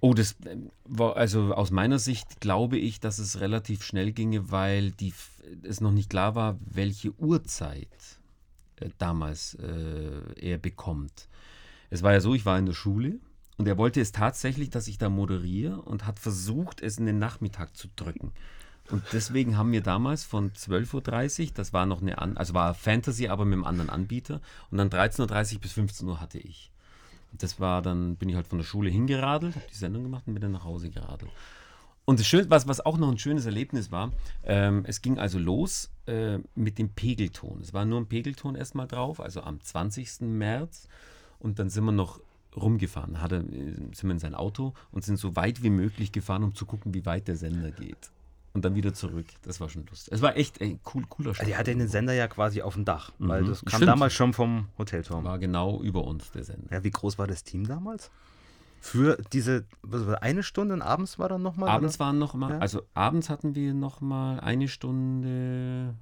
[0.00, 4.50] Oh, das ähm, war, also aus meiner Sicht glaube ich, dass es relativ schnell ginge,
[4.50, 5.12] weil die,
[5.62, 7.88] es noch nicht klar war, welche Uhrzeit
[8.76, 11.28] äh, damals äh, er bekommt.
[11.90, 13.18] Es war ja so, ich war in der Schule
[13.56, 17.18] und er wollte es tatsächlich, dass ich da moderiere und hat versucht, es in den
[17.18, 18.32] Nachmittag zu drücken.
[18.90, 22.74] Und deswegen haben wir damals von 12.30 Uhr, das war noch eine, an, also war
[22.74, 26.70] Fantasy, aber mit einem anderen Anbieter, und dann 13.30 Uhr bis 15 Uhr hatte ich.
[27.38, 30.34] Das war dann, bin ich halt von der Schule hingeradelt, habe die Sendung gemacht und
[30.34, 31.30] bin dann nach Hause geradelt.
[32.04, 34.12] Und das Schöne, was, was auch noch ein schönes Erlebnis war,
[34.44, 37.60] ähm, es ging also los äh, mit dem Pegelton.
[37.60, 40.20] Es war nur ein Pegelton erstmal drauf, also am 20.
[40.20, 40.88] März.
[41.40, 42.20] Und dann sind wir noch
[42.56, 46.44] rumgefahren, hatte, äh, sind wir in sein Auto und sind so weit wie möglich gefahren,
[46.44, 48.10] um zu gucken, wie weit der Sender geht.
[48.56, 49.26] Und dann wieder zurück.
[49.42, 50.14] Das war schon lustig.
[50.14, 52.86] Es war echt ey, cool, cooler Also ihr hattet den Sender ja quasi auf dem
[52.86, 53.48] Dach, weil Mhm.
[53.48, 53.88] das kam Stimmt.
[53.88, 55.24] damals schon vom Hotelturm.
[55.24, 56.72] War genau über uns, der Sender.
[56.72, 58.10] Ja, wie groß war das Team damals?
[58.80, 61.68] Für diese was war, eine Stunde und abends war dann nochmal?
[61.68, 62.58] Abends waren noch mal, Ja.
[62.60, 65.94] also abends hatten wir noch mal eine Stunde,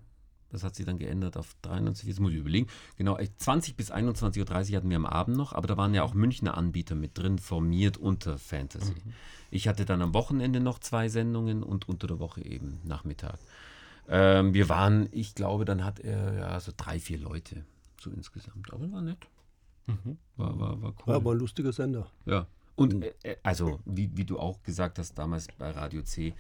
[0.55, 3.93] das hat sich dann geändert auf 93, jetzt muss ich überlegen, genau, äh, 20 bis
[3.93, 7.19] 21.30 Uhr hatten wir am Abend noch, aber da waren ja auch Münchner Anbieter mit
[7.19, 8.93] drin, formiert unter Fantasy.
[8.93, 9.13] Mhm.
[9.51, 13.39] Ich hatte dann am Wochenende noch zwei Sendungen und unter der Woche eben Nachmittag.
[14.09, 17.65] Ähm, wir waren, ich glaube, dann hat er ja so drei, vier Leute
[18.01, 19.27] so insgesamt, aber war nett.
[19.87, 20.19] Mhm.
[20.37, 21.15] War, war, war cool.
[21.15, 22.11] Ja, war ein lustiger Sender.
[22.27, 22.47] Ja.
[22.77, 26.35] Und äh, äh, also, wie, wie du auch gesagt hast, damals bei Radio C,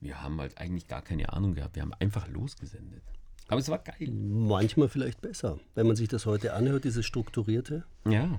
[0.00, 1.74] wir haben halt eigentlich gar keine Ahnung gehabt.
[1.74, 3.02] Wir haben einfach losgesendet.
[3.48, 4.10] Aber es war geil.
[4.10, 5.58] Manchmal vielleicht besser.
[5.74, 7.84] Wenn man sich das heute anhört, dieses Strukturierte.
[8.06, 8.38] Ja.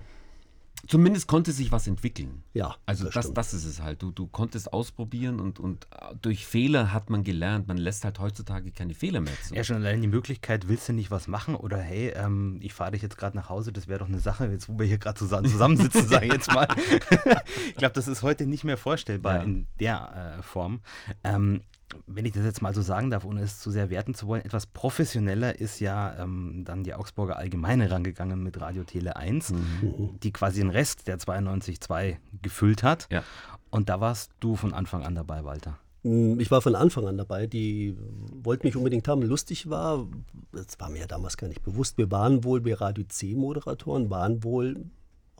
[0.87, 2.41] Zumindest konnte sich was entwickeln.
[2.53, 4.01] Ja, Also das das, das ist es halt.
[4.01, 5.87] Du, du konntest ausprobieren und, und
[6.21, 7.67] durch Fehler hat man gelernt.
[7.67, 9.53] Man lässt halt heutzutage keine Fehler mehr zu.
[9.55, 12.91] Ja, schon allein die Möglichkeit, willst du nicht was machen oder hey, ähm, ich fahre
[12.91, 15.19] dich jetzt gerade nach Hause, das wäre doch eine Sache, jetzt wo wir hier gerade
[15.19, 16.67] zusammen, zusammensitzen, sage ich jetzt mal.
[17.67, 19.43] ich glaube, das ist heute nicht mehr vorstellbar Ja.
[19.43, 20.79] in der äh, Form.
[21.25, 21.61] Ähm,
[22.07, 24.43] wenn ich das jetzt mal so sagen darf, ohne es zu sehr werten zu wollen,
[24.43, 29.53] etwas professioneller ist ja ähm, dann die Augsburger Allgemeine rangegangen mit Radio Tele 1,
[30.23, 33.07] die quasi den Rest der 92.2 gefüllt hat.
[33.11, 33.23] Ja.
[33.69, 35.77] Und da warst du von Anfang an dabei, Walter.
[36.03, 37.47] Mm, Ich war von Anfang an dabei.
[37.47, 37.95] Die
[38.43, 39.21] wollten mich unbedingt haben.
[39.21, 40.07] Lustig war,
[40.51, 44.43] das war mir ja damals gar nicht bewusst, wir waren wohl, wir Radio C-Moderatoren, waren
[44.43, 44.85] wohl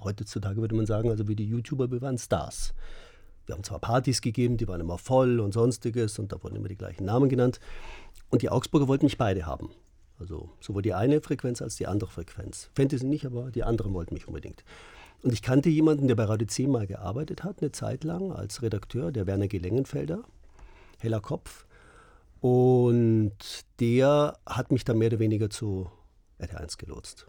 [0.03, 2.73] heutzutage würde man sagen, also wie die YouTuber, wir waren Stars.
[3.49, 6.67] Wir haben zwar Partys gegeben, die waren immer voll und sonstiges und da wurden immer
[6.67, 7.59] die gleichen Namen genannt.
[8.29, 9.71] Und die Augsburger wollten mich beide haben.
[10.19, 12.69] Also sowohl die eine Frequenz als die andere Frequenz.
[12.75, 14.63] Fantasy nicht, aber die anderen wollten mich unbedingt.
[15.23, 18.61] Und ich kannte jemanden, der bei Radio 10 mal gearbeitet hat, eine Zeit lang als
[18.61, 20.23] Redakteur, der Werner Gelengenfelder,
[20.99, 21.65] heller Kopf.
[22.41, 23.33] Und
[23.79, 25.89] der hat mich dann mehr oder weniger zu
[26.39, 27.25] RT1 gelotst.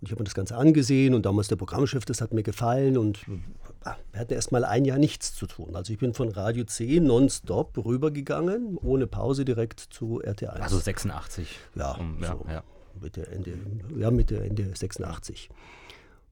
[0.00, 2.96] Und ich habe mir das Ganze angesehen und damals der Programmchef, das hat mir gefallen
[2.96, 5.76] und wir hatten erst mal ein Jahr nichts zu tun.
[5.76, 10.46] Also ich bin von Radio 10 nonstop rübergegangen, ohne Pause direkt zu RT1.
[10.46, 11.58] Also 86.
[11.74, 12.62] Ja, Um, ja, so ja.
[12.98, 13.58] Mitte, Ende,
[13.96, 15.50] ja, Ende 86.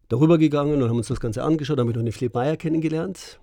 [0.08, 3.38] Darüber gegangen und haben uns das Ganze angeschaut, haben wir noch den Philipp Meyer kennengelernt.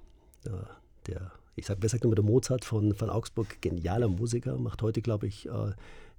[0.46, 0.68] Ja,
[1.06, 5.04] der, ich sag, wer sagt immer der Mozart von, von Augsburg, genialer Musiker, macht heute,
[5.04, 5.74] glaube ich, äh,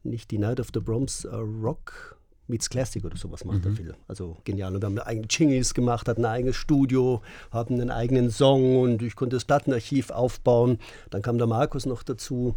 [0.05, 2.16] nicht die Night of the Proms äh, Rock
[2.49, 3.95] meets Classic oder sowas macht er viel.
[4.09, 4.75] Also genial.
[4.75, 9.03] Und wir haben eigene Jingles gemacht, hatten ein eigenes Studio, haben einen eigenen Song und
[9.03, 10.79] ich konnte das Plattenarchiv aufbauen.
[11.11, 12.57] Dann kam der Markus noch dazu,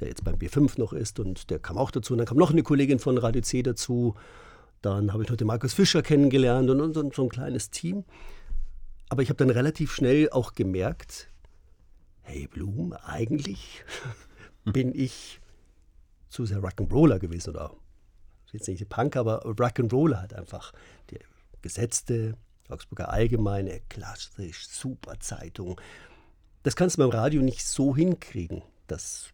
[0.00, 2.14] der jetzt beim B5 noch ist und der kam auch dazu.
[2.14, 4.14] Und dann kam noch eine Kollegin von Radio C dazu.
[4.82, 8.04] Dann habe ich noch den Markus Fischer kennengelernt und, und, und so ein kleines Team.
[9.08, 11.28] Aber ich habe dann relativ schnell auch gemerkt,
[12.22, 13.84] hey Blum, eigentlich
[14.64, 15.40] bin ich
[16.28, 17.72] zu sehr Rock'n'Roller gewesen oder
[18.52, 20.72] jetzt nicht Punk, aber Rock'n'Roller halt einfach.
[21.10, 21.18] Die
[21.62, 22.36] gesetzte
[22.68, 25.80] Augsburger Allgemeine, klassisch, super Zeitung.
[26.62, 28.62] Das kannst du beim Radio nicht so hinkriegen.
[28.88, 29.28] Das,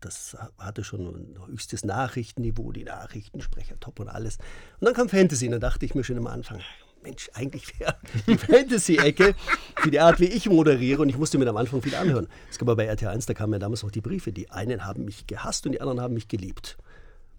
[0.00, 4.38] das hatte schon ein höchstes Nachrichtenniveau, die Nachrichtensprecher top und alles.
[4.80, 6.60] Und dann kam Fantasy und dann dachte ich mir schon am Anfang,
[7.02, 9.34] Mensch, eigentlich wäre die Fantasy-Ecke
[9.76, 11.02] für die Art, wie ich moderiere.
[11.02, 12.28] Und ich musste mir am Anfang viel anhören.
[12.50, 14.32] Es gab aber bei RT 1, da kamen ja damals noch die Briefe.
[14.32, 16.76] Die einen haben mich gehasst und die anderen haben mich geliebt.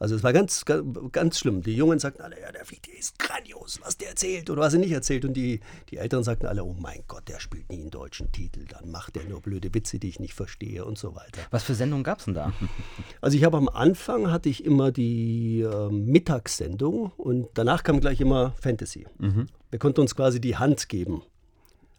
[0.01, 1.61] Also es war ganz, ganz, ganz schlimm.
[1.61, 4.79] Die Jungen sagten alle, ja, der Fiete ist grandios, was der erzählt oder was er
[4.79, 5.25] nicht erzählt.
[5.25, 5.59] Und die,
[5.91, 9.15] die Älteren sagten alle, oh mein Gott, der spielt nie einen deutschen Titel, dann macht
[9.15, 11.41] er nur blöde Witze, die ich nicht verstehe und so weiter.
[11.51, 12.51] Was für Sendungen gab es denn da?
[13.21, 18.19] Also ich habe am Anfang hatte ich immer die äh, Mittagssendung und danach kam gleich
[18.19, 19.05] immer Fantasy.
[19.69, 21.21] Wir konnten uns quasi die Hand geben.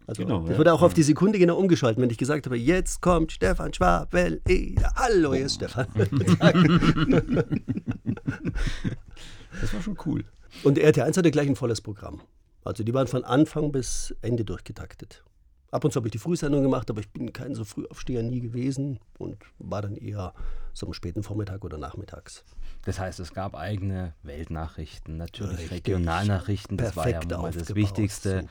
[0.07, 0.59] Also Genau, das ja.
[0.59, 4.41] wurde auch auf die Sekunde genau umgeschaltet, wenn ich gesagt habe, jetzt kommt Stefan Schwabel,
[4.49, 4.93] Eder.
[4.97, 5.87] hallo, hier ist Stefan.
[9.61, 10.25] Das war schon cool.
[10.65, 12.21] Und RT1 hatte gleich ein volles Programm.
[12.65, 15.23] Also die waren von Anfang bis Ende durchgetaktet.
[15.71, 18.41] Ab und zu habe ich die Frühsendung gemacht, aber ich bin kein so Frühaufsteher nie
[18.41, 20.35] gewesen und war dann eher
[20.73, 22.45] so am späten Vormittag oder nachmittags.
[22.85, 25.71] Das heißt, es gab eigene Weltnachrichten, natürlich Richtig.
[25.71, 28.45] Regionalnachrichten, das war ja Perfekt mal das Wichtigste.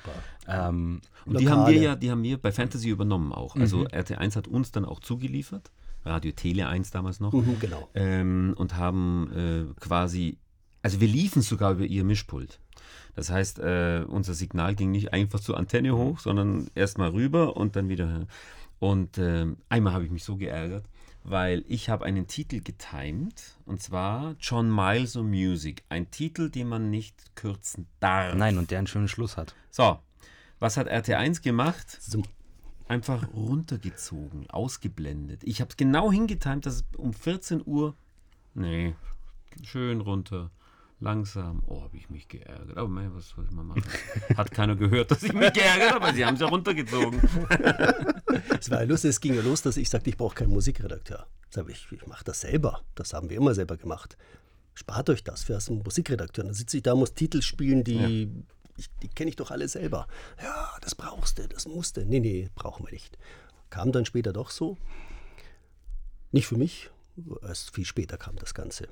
[0.47, 3.55] Ähm, Und die haben wir ja, die haben wir bei Fantasy übernommen auch.
[3.55, 5.71] Also RT1 hat uns dann auch zugeliefert,
[6.05, 7.89] Radio Tele 1 damals noch, Mhm, genau.
[7.93, 10.37] ähm, und haben äh, quasi,
[10.81, 12.59] also wir liefen sogar über ihr Mischpult.
[13.15, 17.75] Das heißt, äh, unser Signal ging nicht einfach zur Antenne hoch, sondern erstmal rüber und
[17.75, 18.27] dann wieder.
[18.79, 20.85] Und ähm, einmal habe ich mich so geärgert,
[21.23, 25.83] weil ich habe einen Titel getimed und zwar John Miles of Music.
[25.89, 28.35] Ein Titel, den man nicht kürzen darf.
[28.35, 29.55] nein, und der einen schönen Schluss hat.
[29.69, 29.99] So,
[30.59, 31.97] was hat RT1 gemacht?
[32.01, 32.23] So.
[32.87, 35.43] Einfach runtergezogen, ausgeblendet.
[35.45, 37.95] Ich habe es genau hingetimt, dass es um 14 Uhr.
[38.53, 38.95] Nee,
[39.63, 40.51] schön runter.
[41.01, 41.63] Langsam.
[41.65, 42.77] Oh, habe ich mich geärgert.
[42.77, 43.83] Aber mei, was soll ich mal machen?
[44.37, 47.19] Hat keiner gehört, dass ich mich geärgert habe, weil sie haben es ja runtergezogen.
[48.59, 51.27] Es war ja lustig, es ging ja los, dass ich sagte, ich brauche keinen Musikredakteur.
[51.49, 52.81] Ich sage, ich, mache das selber.
[52.95, 54.17] Das haben wir immer selber gemacht.
[54.73, 56.45] Spart euch das für einen Musikredakteur.
[56.45, 58.31] Dann sitze ich da, muss Titel spielen, die,
[58.77, 60.07] ich, die kenne ich doch alle selber.
[60.41, 62.05] Ja, das brauchst du, das musst du.
[62.05, 63.17] Nee, nee, brauchen wir nicht.
[63.69, 64.77] Kam dann später doch so.
[66.31, 66.89] Nicht für mich,
[67.41, 68.87] erst viel später kam das Ganze.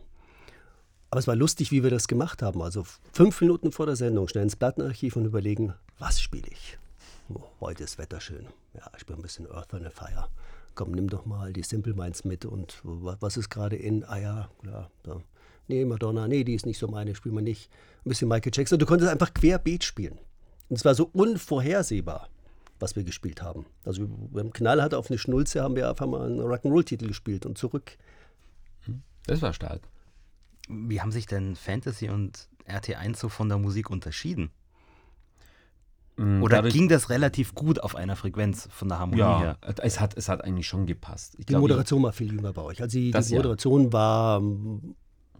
[1.11, 2.61] Aber es war lustig, wie wir das gemacht haben.
[2.61, 6.77] Also fünf Minuten vor der Sendung schnell ins Plattenarchiv und überlegen, was spiele ich?
[7.33, 8.45] Oh, heute ist Wetter schön.
[8.75, 10.27] Ja, ich spiele ein bisschen Earth on a Fire.
[10.75, 14.03] Komm, nimm doch mal die Simple Minds mit und wa- was ist gerade in?
[14.05, 14.91] Ah ja, klar.
[15.03, 15.17] Da.
[15.67, 17.69] Nee, Madonna, nee, die ist nicht so meine, spielen wir nicht.
[18.05, 18.79] Ein bisschen Michael Jackson.
[18.79, 20.17] Du konntest einfach querbeet spielen.
[20.69, 22.29] Und es war so unvorhersehbar,
[22.79, 23.65] was wir gespielt haben.
[23.83, 27.97] Also beim Knallhart auf eine Schnulze haben wir einfach mal einen Rock'n'Roll-Titel gespielt und zurück.
[29.25, 29.81] Das war stark.
[30.69, 34.51] Wie haben sich denn Fantasy und RT1 so von der Musik unterschieden?
[36.17, 39.57] Mm, Oder dadurch- ging das relativ gut auf einer Frequenz von der Harmonie Ja, her?
[39.81, 41.33] es hat, es hat eigentlich schon gepasst.
[41.39, 42.81] Ich Die glaube, Moderation war viel jünger bei euch.
[42.81, 43.39] Also die, Das die ja.
[43.39, 44.95] Moderation war ähm,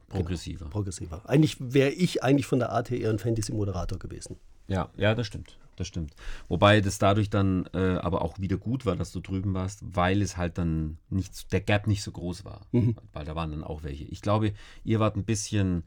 [0.08, 0.66] progressiver.
[0.70, 1.22] progressiver.
[1.30, 4.38] Eigentlich wäre ich eigentlich von der Art her eher ein Fantasy-Moderator gewesen.
[4.68, 5.58] Ja, ja, das stimmt.
[5.80, 6.14] Das stimmt.
[6.50, 10.22] Wobei das dadurch dann äh, aber auch wieder gut war, dass du drüben warst, weil
[10.22, 12.68] es halt dann nicht, der Gap nicht so groß war.
[13.14, 14.04] Weil da waren dann auch welche.
[14.04, 14.52] Ich glaube,
[14.84, 15.84] ihr wart ein bisschen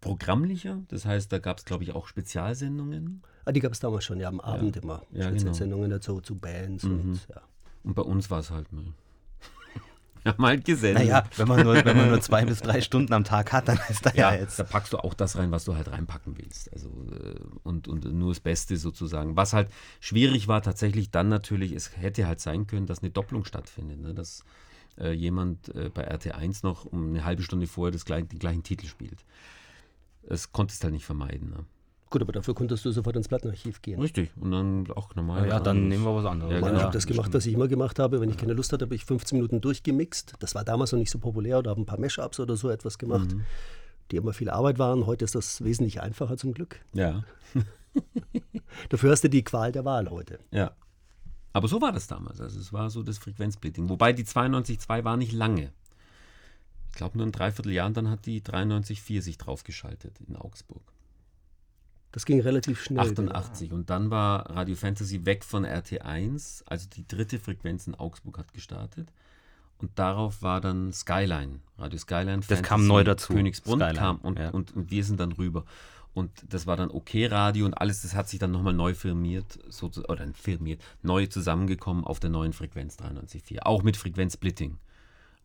[0.00, 0.80] programmlicher.
[0.88, 3.22] Das heißt, da gab es, glaube ich, auch Spezialsendungen.
[3.44, 4.82] Ah, die gab es damals schon, ja, am Abend Ja.
[4.82, 5.02] immer.
[5.12, 6.90] Ja, Spezialsendungen dazu zu Bands Mhm.
[6.92, 7.42] und ja.
[7.84, 8.84] Und bei uns war es halt mal.
[10.22, 11.04] Wir haben halt gesendet.
[11.04, 13.78] Naja, wenn man, nur, wenn man nur zwei bis drei Stunden am Tag hat, dann
[13.88, 14.58] ist da ja, Ja, jetzt.
[14.58, 16.72] da packst du auch das rein, was du halt reinpacken willst.
[16.72, 19.36] Also äh, und, und nur das Beste sozusagen.
[19.36, 19.68] Was halt
[20.00, 24.00] schwierig war tatsächlich dann natürlich, es hätte halt sein können, dass eine Doppelung stattfindet.
[24.00, 24.14] Ne?
[24.14, 24.44] Dass
[24.98, 28.62] äh, jemand äh, bei RT1 noch um eine halbe Stunde vorher das gleich, den gleichen
[28.62, 29.24] Titel spielt.
[30.22, 31.50] Das konntest du halt nicht vermeiden.
[31.50, 31.64] Ne?
[32.10, 34.00] Gut, aber dafür konntest du sofort ins Plattenarchiv gehen.
[34.00, 34.30] Richtig.
[34.40, 35.46] Und dann auch normal.
[35.46, 36.52] Ja, dann nehmen wir was anderes.
[36.52, 36.80] Ja, Ich genau.
[36.80, 38.20] habe das gemacht, was ich immer gemacht habe.
[38.20, 40.34] Wenn ich keine Lust hatte, habe ich 15 Minuten durchgemixt.
[40.38, 42.96] Das war damals noch nicht so populär oder habe ein paar Mashups oder so etwas
[42.96, 43.42] gemacht, Mhm.
[44.10, 45.04] die immer viel Arbeit waren.
[45.06, 46.80] Heute ist das wesentlich einfacher zum Glück.
[46.94, 47.24] Ja.
[48.88, 50.38] Dafür hast du die Qual der Wahl heute.
[50.50, 50.72] Ja.
[51.52, 52.40] Aber so war das damals.
[52.40, 53.88] Also es war so das Frequenzsplitting.
[53.88, 55.72] Wobei die 92.2 war nicht lange.
[56.90, 60.82] Ich glaube nur ein Dreivierteljahr und dann hat die 93.4 sich draufgeschaltet in Augsburg.
[62.12, 63.00] Das ging relativ schnell.
[63.00, 63.72] 88.
[63.72, 66.62] Und dann war Radio Fantasy weg von RT1.
[66.66, 69.12] Also die dritte Frequenz in Augsburg hat gestartet.
[69.78, 71.60] Und darauf war dann Skyline.
[71.76, 72.40] Radio Skyline.
[72.48, 73.32] Das kam neu dazu.
[73.32, 74.50] Königsbrunn Skyline, kam und, ja.
[74.50, 75.64] und, und wir sind dann rüber.
[76.14, 79.58] Und das war dann OK Radio und alles, das hat sich dann nochmal neu firmiert,
[79.68, 83.60] so, oder firmiert, neu zusammengekommen auf der neuen Frequenz 93.4.
[83.60, 84.78] Auch mit Frequenzsplitting.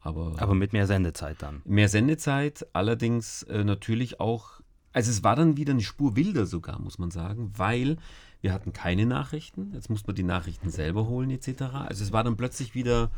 [0.02, 1.62] Aber, Aber mit mehr Sendezeit dann.
[1.64, 4.62] mehr Sendezeit, allerdings äh, natürlich auch,
[4.94, 7.98] also es war dann wieder eine Spur wilder sogar, muss man sagen, weil
[8.42, 11.64] wir hatten keine Nachrichten, jetzt musste man die Nachrichten selber holen etc.
[11.88, 13.10] Also es war dann plötzlich wieder,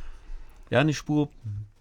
[0.69, 1.29] ja, eine Spur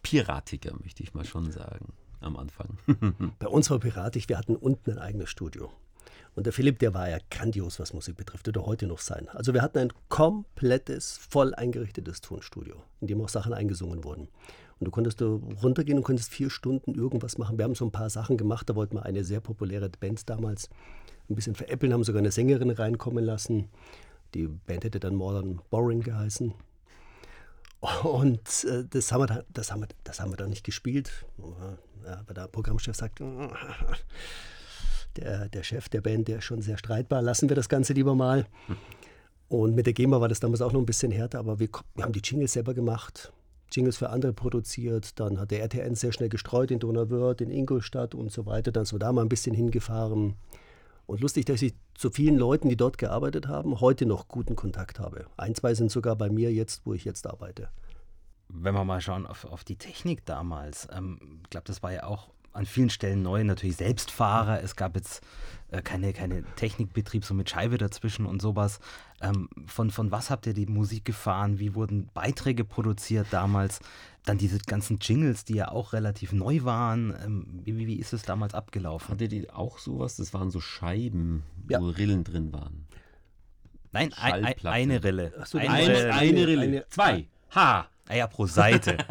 [0.02, 2.78] piratiger, möchte ich mal schon sagen, am Anfang.
[3.38, 5.70] Bei uns war piratisch, wir hatten unten ein eigenes Studio.
[6.34, 9.28] Und der Philipp, der war ja grandios, was Musik betrifft, wird er heute noch sein.
[9.28, 14.28] Also wir hatten ein komplettes, voll eingerichtetes Tonstudio, in dem auch Sachen eingesungen wurden.
[14.80, 17.58] Und du konntest da runtergehen und konntest vier Stunden irgendwas machen.
[17.58, 20.68] Wir haben so ein paar Sachen gemacht, da wollten wir eine sehr populäre Band damals
[21.30, 23.68] ein bisschen veräppeln, haben sogar eine Sängerin reinkommen lassen.
[24.34, 26.54] Die Band hätte dann Modern Boring geheißen.
[28.02, 31.26] Und äh, das, haben wir dann, das, haben wir, das haben wir dann nicht gespielt.
[32.06, 33.20] Ja, aber der Programmchef sagt,
[35.16, 38.14] der, der Chef der Band, der ist schon sehr streitbar, lassen wir das Ganze lieber
[38.14, 38.46] mal.
[39.48, 42.04] Und mit der GEMA war das damals auch noch ein bisschen härter, aber wir, wir
[42.04, 43.32] haben die Jingles selber gemacht.
[43.74, 48.14] Jingles für andere produziert, dann hat der RTN sehr schnell gestreut in Donauwörth, in Ingolstadt
[48.14, 48.70] und so weiter.
[48.70, 50.36] Dann sind wir da mal ein bisschen hingefahren.
[51.06, 54.98] Und lustig, dass ich zu vielen Leuten, die dort gearbeitet haben, heute noch guten Kontakt
[54.98, 55.26] habe.
[55.36, 57.68] Ein, zwei sind sogar bei mir jetzt, wo ich jetzt arbeite.
[58.48, 62.04] Wenn wir mal schauen auf, auf die Technik damals, ähm, ich glaube, das war ja
[62.04, 64.62] auch an vielen Stellen neu, natürlich Selbstfahrer.
[64.62, 65.22] Es gab jetzt
[65.70, 68.78] äh, keine, keine Technikbetrieb so mit Scheibe dazwischen und sowas.
[69.20, 71.58] Ähm, von, von was habt ihr die Musik gefahren?
[71.58, 73.80] Wie wurden Beiträge produziert damals?
[74.24, 77.14] Dann diese ganzen Jingles, die ja auch relativ neu waren.
[77.24, 79.08] Ähm, wie, wie, ist es damals abgelaufen?
[79.14, 80.16] Hattet ihr auch sowas?
[80.16, 81.80] Das waren so Scheiben, Ja.
[81.80, 82.86] wo Rillen drin waren.
[83.92, 85.32] Nein, ein, ein, eine Rille.
[85.44, 86.14] So, eine, Eine- Rille.
[86.14, 86.86] eine Rille.
[86.88, 87.26] Zwei.
[87.54, 87.88] Ha!
[88.08, 88.98] Ah ja, pro Seite.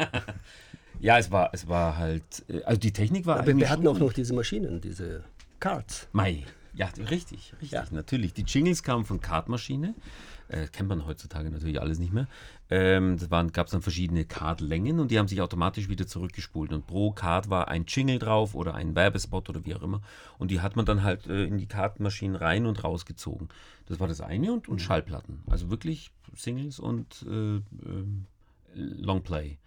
[1.04, 3.98] Ja, es war, es war halt, äh, also die Technik war Aber wir hatten auch
[3.98, 5.22] noch diese Maschinen, diese
[5.60, 6.08] Cards.
[6.12, 6.44] Mai.
[6.72, 7.84] Ja, richtig, richtig, Ja.
[7.90, 8.32] natürlich.
[8.32, 9.94] Die Jingles kamen von Kartmaschine.
[10.48, 12.26] Äh, kennt man heutzutage natürlich alles nicht mehr.
[12.70, 16.72] Ähm, da gab es dann verschiedene Kartlängen und die haben sich automatisch wieder zurückgespult.
[16.72, 20.00] Und pro Kart war ein Jingle drauf oder ein Werbespot oder wie auch immer.
[20.38, 23.50] Und die hat man dann halt äh, in die Kartmaschinen rein und rausgezogen.
[23.84, 25.42] Das war das eine und, und Schallplatten.
[25.50, 28.24] Also wirklich Singles und äh, ähm,
[28.74, 29.58] Longplay.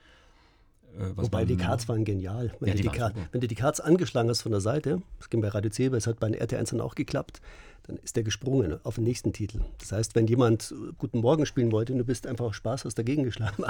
[0.98, 2.52] Äh, Wobei die Cards waren genial.
[2.60, 3.28] Wenn, Ja, du die die waren Card, super.
[3.32, 6.08] wenn du die Cards angeschlagen hast von der Seite, das ging bei Radio C, es
[6.08, 7.40] hat bei den RT1 dann auch geklappt,
[7.84, 9.62] dann ist der gesprungen auf den nächsten Titel.
[9.80, 12.96] Das heißt, wenn jemand äh, Guten Morgen spielen wollte und du bist einfach Spaß, hast
[12.96, 13.64] dagegen geschlagen,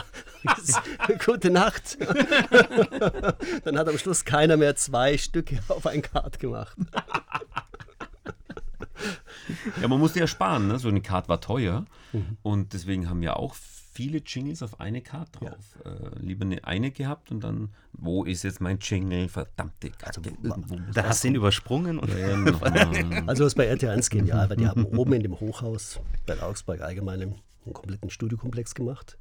[1.26, 1.98] Gute Nacht.
[3.64, 6.78] dann hat am Schluss keiner mehr zwei Stücke auf ein Card gemacht.
[9.82, 10.80] Ja, man musste ja sparen, ne?
[10.80, 11.86] So eine Card war teuer.
[12.14, 12.38] Mhm.
[12.42, 13.77] Und deswegen haben wir auch viele
[14.26, 15.78] Jingles auf eine Card drauf.
[15.86, 19.30] Äh, lieber eine, eine gehabt und dann, wo ist jetzt mein Jingle?
[19.30, 19.92] Verdammte.
[20.44, 22.00] Irgendwo muss da hast du ihn übersprungen.
[22.00, 23.24] Und Ja, nochmal.
[23.28, 27.22] Also ist bei RT1 genial, weil die haben oben in dem Hochhaus bei Augsburg allgemein
[27.22, 27.36] einen
[27.74, 29.18] kompletten Studiokomplex gemacht.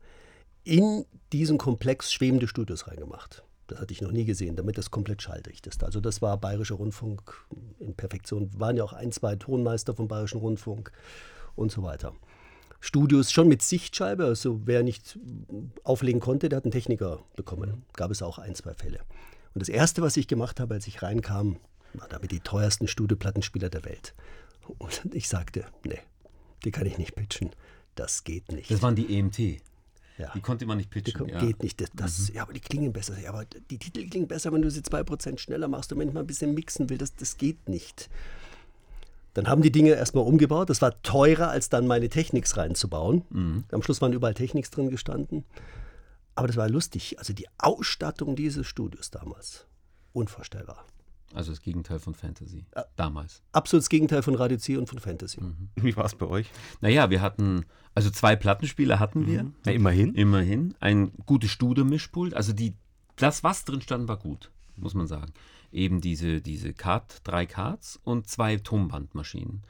[0.64, 3.44] In diesen Komplex schwebende Studios reingemacht.
[3.68, 5.82] Das hatte ich noch nie gesehen, damit das komplett schalldicht ist.
[5.82, 7.46] Also das war Bayerischer Rundfunk
[7.78, 8.50] in Perfektion.
[8.58, 10.92] Waren ja auch ein, zwei Tonmeister vom Bayerischen Rundfunk
[11.56, 12.12] und so weiter.
[12.80, 15.18] Studios schon mit Sichtscheibe, also wer nicht
[15.84, 17.84] auflegen konnte, der hat einen Techniker bekommen.
[17.94, 19.00] Gab es auch ein, zwei Fälle.
[19.54, 21.56] Und das Erste, was ich gemacht habe, als ich reinkam,
[21.94, 24.14] waren damit die teuersten Studioplattenspieler der Welt.
[24.78, 25.98] Und ich sagte, nee,
[26.64, 27.50] die kann ich nicht pitchen.
[27.94, 28.70] Das geht nicht.
[28.70, 29.38] Das waren die EMT.
[30.18, 30.32] Ja.
[30.34, 31.26] Die konnte man nicht Die pitchen.
[31.26, 31.38] ko- ja.
[31.38, 31.80] Geht nicht.
[31.80, 33.18] Das, das, Ja, aber die klingen besser.
[33.18, 36.14] Ja, aber die Titel klingen besser, wenn du sie 2% schneller machst und wenn ich
[36.14, 36.98] mal ein bisschen mixen will.
[36.98, 38.08] Das, das geht nicht.
[39.36, 40.70] Dann haben die Dinge erstmal umgebaut.
[40.70, 43.22] Das war teurer, als dann meine Techniks reinzubauen.
[43.28, 43.64] Mhm.
[43.70, 45.44] Am Schluss waren überall Techniks drin gestanden.
[46.34, 47.18] Aber das war lustig.
[47.18, 49.66] Also die Ausstattung dieses Studios damals,
[50.14, 50.86] unvorstellbar.
[51.34, 52.64] Also das Gegenteil von Fantasy.
[52.96, 53.42] Damals.
[53.52, 55.42] Absolutes Gegenteil von Radio C und von Fantasy.
[55.42, 55.68] Mhm.
[55.76, 56.50] Wie war es bei euch?
[56.80, 59.52] Naja, wir hatten, also zwei Plattenspieler hatten wir.
[59.66, 60.14] Na, immerhin.
[60.14, 60.74] Immerhin.
[60.80, 62.32] Ein gutes Studio-Mischpult.
[62.32, 62.72] Also die,
[63.16, 65.34] das, was drin stand, war gut, muss man sagen.
[65.72, 69.62] Eben diese, diese Card, drei Cards und zwei Tonbandmaschinen.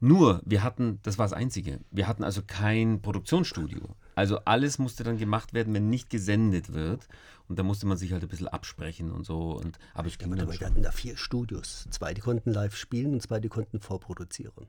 [0.00, 3.96] Nur, wir hatten, das war das Einzige, wir hatten also kein Produktionsstudio.
[4.14, 7.06] Also alles musste dann gemacht werden, wenn nicht gesendet wird.
[7.48, 9.52] Und da musste man sich halt ein bisschen absprechen und so.
[9.52, 11.86] Und, aber ich ging Warte dann Wir hatten da vier Studios.
[11.90, 14.66] Zwei, die konnten live spielen und zwei, die konnten vorproduzieren.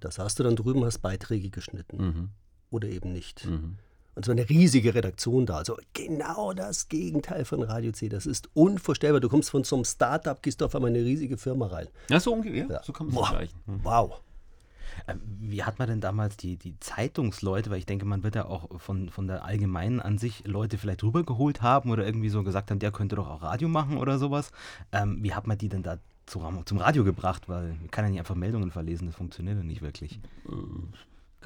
[0.00, 1.96] Das hast du dann drüben, hast Beiträge geschnitten.
[1.96, 2.28] Mhm.
[2.70, 3.46] Oder eben nicht.
[4.16, 5.58] Und war eine riesige Redaktion da.
[5.58, 8.08] Also genau das Gegenteil von Radio C.
[8.08, 9.20] Das ist unvorstellbar.
[9.20, 11.88] Du kommst von so einem Startup, gehst du auf einmal in eine riesige Firma rein.
[12.08, 12.66] Ja, so ungefähr.
[12.66, 13.58] Ja, so kann man es vergleichen.
[13.66, 14.22] Wow.
[15.06, 18.46] Ähm, Wie hat man denn damals die, die Zeitungsleute, weil ich denke, man wird ja
[18.46, 22.70] auch von, von der Allgemeinen an sich Leute vielleicht rübergeholt haben oder irgendwie so gesagt
[22.70, 24.50] haben, der könnte doch auch Radio machen oder sowas.
[24.92, 27.50] Ähm, wie hat man die denn da zu, zum Radio gebracht?
[27.50, 30.20] Weil man kann ja nicht einfach Meldungen verlesen, das funktioniert ja nicht wirklich.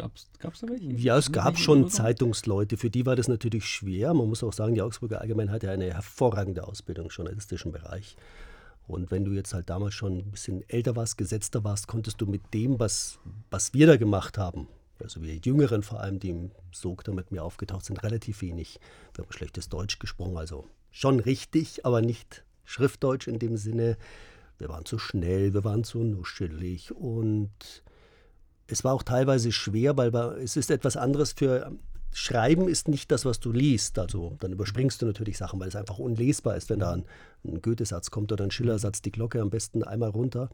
[0.01, 0.93] Gab's, gab's da welche?
[0.93, 1.89] Ja, es gab schon?
[1.89, 4.15] Zeitungsleute, für die war das natürlich schwer.
[4.15, 8.17] Man muss auch sagen, die Augsburger Allgemeine hatte eine hervorragende Ausbildung im journalistischen Bereich.
[8.87, 12.27] Und wenn du jetzt halt damals schon ein bisschen älter warst, gesetzter warst, konntest du
[12.27, 13.19] mit dem, was,
[13.51, 14.67] was wir da gemacht haben,
[15.01, 18.81] also wir Jüngeren vor allem, die im Sog da mit mir aufgetaucht sind, relativ wenig.
[19.15, 23.97] Wir haben schlechtes Deutsch gesprochen, also schon richtig, aber nicht Schriftdeutsch in dem Sinne.
[24.59, 27.51] Wir waren zu schnell, wir waren zu nuschelig und
[28.71, 31.73] es war auch teilweise schwer, weil es ist etwas anderes für
[32.13, 33.99] Schreiben ist nicht das, was du liest.
[33.99, 37.05] Also dann überspringst du natürlich Sachen, weil es einfach unlesbar ist, wenn da ein,
[37.45, 40.51] ein Goethe-Satz kommt oder ein Schiller-Satz, die Glocke am besten einmal runter.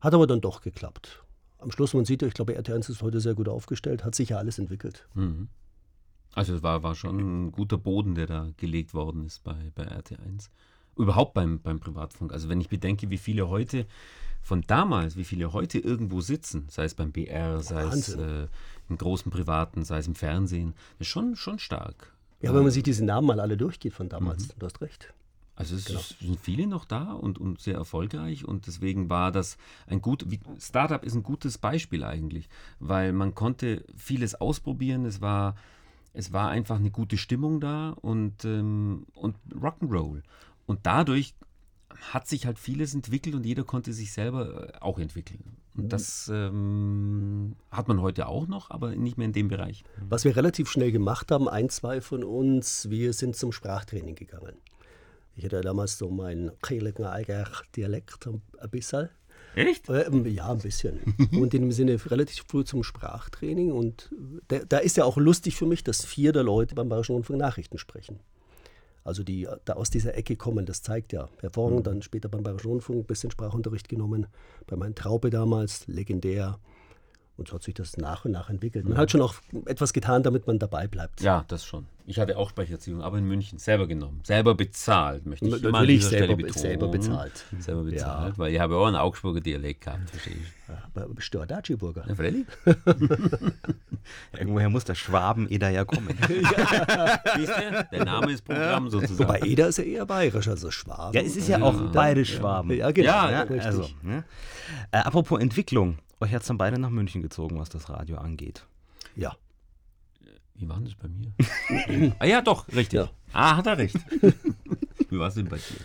[0.00, 1.22] Hat aber dann doch geklappt.
[1.58, 4.30] Am Schluss, man sieht ja, ich glaube, RT1 ist heute sehr gut aufgestellt, hat sich
[4.30, 5.06] ja alles entwickelt.
[5.14, 5.48] Mhm.
[6.34, 9.84] Also es war, war schon ein guter Boden, der da gelegt worden ist bei, bei
[9.86, 10.48] RT1.
[10.96, 12.32] Überhaupt beim, beim Privatfunk.
[12.32, 13.86] Also wenn ich bedenke, wie viele heute
[14.42, 18.20] von damals, wie viele heute irgendwo sitzen, sei es beim BR, sei es Wahnsinn.
[18.20, 18.48] äh,
[18.88, 22.12] im großen Privaten, sei es im Fernsehen, das ist schon, schon stark.
[22.40, 25.14] Ja, wenn man sich diese Namen mal alle durchgeht von damals, du hast recht.
[25.54, 26.00] Also Genau.
[26.00, 30.26] es sind viele noch da und, und sehr erfolgreich und deswegen war das ein gut,
[30.58, 32.48] Startup ist ein gutes Beispiel eigentlich,
[32.80, 35.54] weil man konnte vieles ausprobieren, es war,
[36.14, 40.22] es war einfach eine gute Stimmung da und, ähm, und Rock'n'Roll.
[40.66, 41.34] Und dadurch
[42.10, 45.56] hat sich halt vieles entwickelt und jeder konnte sich selber äh, auch entwickeln.
[45.76, 49.84] Und das ähm, hat man heute auch noch, aber nicht mehr in dem Bereich.
[50.08, 54.56] Was wir relativ schnell gemacht haben, ein, zwei von uns, wir sind zum Sprachtraining gegangen.
[55.34, 59.08] Ich hatte damals so meinen Kehligen Eiger Dialekt ein bisschen.
[59.54, 59.88] Echt?
[59.88, 61.00] Ähm, ja, ein bisschen.
[61.32, 63.72] und in dem Sinne relativ früh zum Sprachtraining.
[63.72, 64.10] Und
[64.48, 67.38] da, da ist ja auch lustig für mich, dass vier der Leute beim Bayerischen Rundfunk
[67.38, 68.20] Nachrichten sprechen.
[69.04, 71.86] Also die da aus dieser Ecke kommen, das zeigt ja hervorragend.
[71.86, 74.26] Dann später beim Bayerischen Rundfunk ein bisschen Sprachunterricht genommen.
[74.66, 76.58] Bei meinem Traube damals, legendär.
[77.38, 78.86] Und so hat sich das nach und nach entwickelt.
[78.86, 81.22] Man hat schon auch etwas getan, damit man dabei bleibt.
[81.22, 81.86] Ja, das schon.
[82.06, 84.20] Ich hatte auch Sprecherziehung, aber in München selber genommen.
[84.24, 86.58] Selber bezahlt, möchte ich Natürlich mal an dieser selber- Stelle betonen.
[86.58, 87.44] selber bezahlt.
[87.58, 90.74] Selber bezahlt, weil ich habe auch einen Augsburger Dialekt gehabt, verstehe ich.
[90.94, 92.04] Aber bist du ein Datschi-Burger?
[92.06, 92.46] Ja, freilich.
[94.38, 96.08] Irgendwoher muss der Schwaben-Eder ja kommen.
[96.28, 97.88] Siehst du?
[97.92, 99.18] Der Name ist Programm sozusagen.
[99.28, 101.14] Wobei Eder ist ja eher bayerisch, also Schwaben.
[101.14, 102.72] Ja, es ist ja auch beide Schwaben.
[102.76, 103.08] Ja, genau.
[103.08, 103.62] Ja, Ja, richtig.
[103.64, 104.24] also, ne?
[104.90, 105.98] äh, apropos Entwicklung.
[106.22, 108.64] Euch hat es dann beide nach München gezogen, was das Radio angeht.
[109.16, 109.36] ja.
[110.54, 112.14] Wie war denn das bei mir?
[112.20, 113.00] ah ja, doch, richtig.
[113.00, 113.10] Ja.
[113.32, 113.96] Ah, hat er recht.
[115.08, 115.80] Wie war es denn bei dir?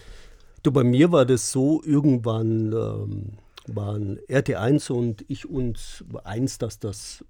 [0.61, 6.77] Du, bei mir war das so, irgendwann ähm, waren RT1 und ich uns eins, dass
[6.77, 7.25] das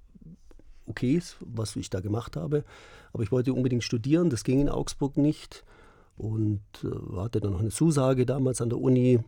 [0.87, 2.65] okay ist, was ich da gemacht habe.
[3.13, 5.63] Aber ich wollte unbedingt studieren, das ging in Augsburg nicht.
[6.17, 9.19] Und äh, hatte dann noch eine Zusage damals an der Uni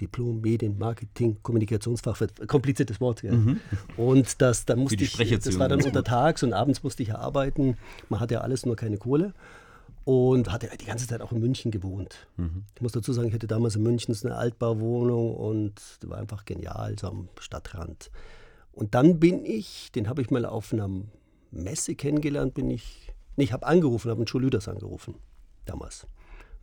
[0.00, 3.22] Diplom Medien, Marketing, Kommunikationsfach, kompliziertes Wort.
[3.22, 3.32] Ja.
[3.96, 7.76] Und das, dann musste ich, das war dann ganz untertags und abends musste ich arbeiten.
[8.08, 9.34] Man hatte ja alles, nur keine Kohle.
[10.04, 12.28] Und hatte die ganze Zeit auch in München gewohnt.
[12.74, 16.46] Ich muss dazu sagen, ich hatte damals in München eine Altbauwohnung und die war einfach
[16.46, 18.10] genial, so am Stadtrand.
[18.72, 20.88] Und dann bin ich, den habe ich mal auf einer
[21.50, 25.14] Messe kennengelernt, bin ich, nee, ich habe angerufen, habe einen Joe Lüders angerufen,
[25.66, 26.06] damals.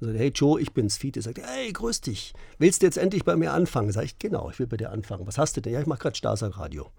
[0.06, 1.22] Und sagte, hey Joe, ich bin's, Fiete.
[1.22, 2.34] Sagt, hey, grüß dich.
[2.58, 3.92] Willst du jetzt endlich bei mir anfangen?
[3.92, 5.28] Sag ich, genau, ich will bei dir anfangen.
[5.28, 5.74] Was hast du denn?
[5.74, 6.92] Ja, ich mache gerade Staser Radio.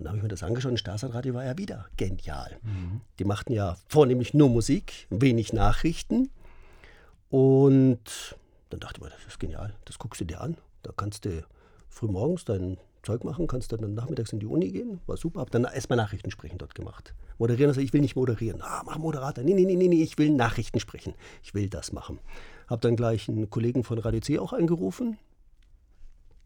[0.00, 2.58] Und da habe ich mir das angeschaut und Staatsradio war ja wieder genial.
[2.62, 3.02] Mhm.
[3.18, 6.30] Die machten ja vornehmlich nur Musik, wenig Nachrichten.
[7.28, 8.34] Und
[8.70, 10.56] dann dachte ich mir, das ist genial, das guckst du dir an.
[10.82, 11.44] Da kannst du
[11.90, 15.40] frühmorgens dein Zeug machen, kannst dann nachmittags in die Uni gehen, war super.
[15.40, 17.14] Hab dann erstmal Nachrichten sprechen dort gemacht.
[17.38, 18.60] Moderieren, also ich will nicht moderieren.
[18.62, 19.42] Ah, mach Moderator.
[19.42, 21.14] Nee, nee, nee, nee, ich will Nachrichten sprechen.
[21.42, 22.18] Ich will das machen.
[22.68, 25.16] Hab dann gleich einen Kollegen von Radio C auch angerufen,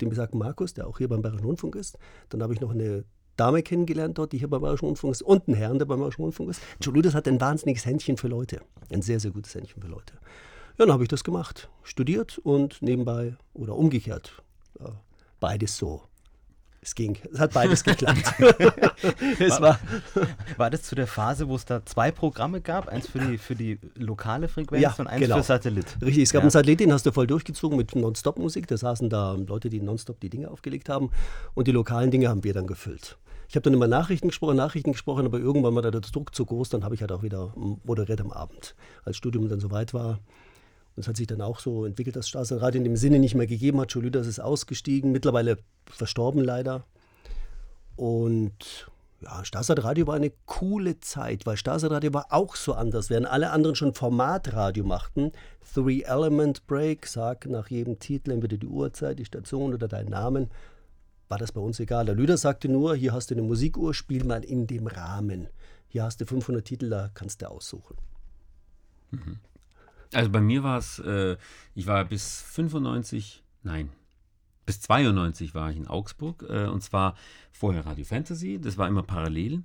[0.00, 1.98] den besagten Markus, der auch hier beim Bayerischen Rundfunk ist.
[2.28, 3.04] Dann habe ich noch eine
[3.36, 6.22] Dame kennengelernt dort, die hier beim Bayerischen Rundfunk ist, und einen Herrn, der beim Bayerischen
[6.22, 6.62] Rundfunk ist.
[6.80, 8.60] Joe Ludas hat ein wahnsinniges Händchen für Leute.
[8.90, 10.14] Ein sehr, sehr gutes Händchen für Leute.
[10.78, 11.68] Ja, dann habe ich das gemacht.
[11.82, 14.42] Studiert und nebenbei oder umgekehrt.
[15.40, 16.02] Beides so
[16.86, 17.18] es ging.
[17.32, 18.22] Es hat beides geklappt.
[19.38, 19.78] es war,
[20.56, 22.88] war das zu der Phase, wo es da zwei Programme gab?
[22.88, 25.36] Eins für die, für die lokale Frequenz ja, und eins genau.
[25.36, 25.86] für Satellit?
[26.02, 26.44] Richtig, es gab ja.
[26.44, 28.66] einen Satellit, den hast du voll durchgezogen mit Nonstop-Musik.
[28.66, 31.10] Da saßen da Leute, die nonstop die Dinge aufgelegt haben.
[31.54, 33.16] Und die lokalen Dinge haben wir dann gefüllt.
[33.48, 36.70] Ich habe dann immer Nachrichten gesprochen, Nachrichten gesprochen, aber irgendwann war der Druck zu groß,
[36.70, 37.52] dann habe ich halt auch wieder
[37.84, 38.74] moderiert am Abend.
[39.04, 40.18] Als Studium dann soweit war,
[40.96, 43.46] und es hat sich dann auch so entwickelt, dass Straßenradio in dem Sinne nicht mehr
[43.46, 43.92] gegeben hat.
[43.92, 46.84] Joe Lüders ist ausgestiegen, mittlerweile verstorben leider.
[47.96, 48.88] Und
[49.20, 53.10] ja, Staatsradio war eine coole Zeit, weil Staatsradio war auch so anders.
[53.10, 55.32] Während alle anderen schon Formatradio machten,
[55.74, 60.50] Three Element Break, sag nach jedem Titel entweder die Uhrzeit, die Station oder deinen Namen,
[61.28, 62.04] war das bei uns egal.
[62.04, 65.48] Der Lüder sagte nur, hier hast du eine Musikuhr, spiel mal in dem Rahmen.
[65.88, 67.96] Hier hast du 500 Titel, da kannst du aussuchen.
[69.10, 69.38] Mhm.
[70.14, 71.36] Also bei mir war es, äh,
[71.74, 73.90] ich war bis 95, nein,
[74.64, 77.16] bis 92 war ich in Augsburg äh, und zwar
[77.52, 79.62] vorher Radio Fantasy, das war immer parallel.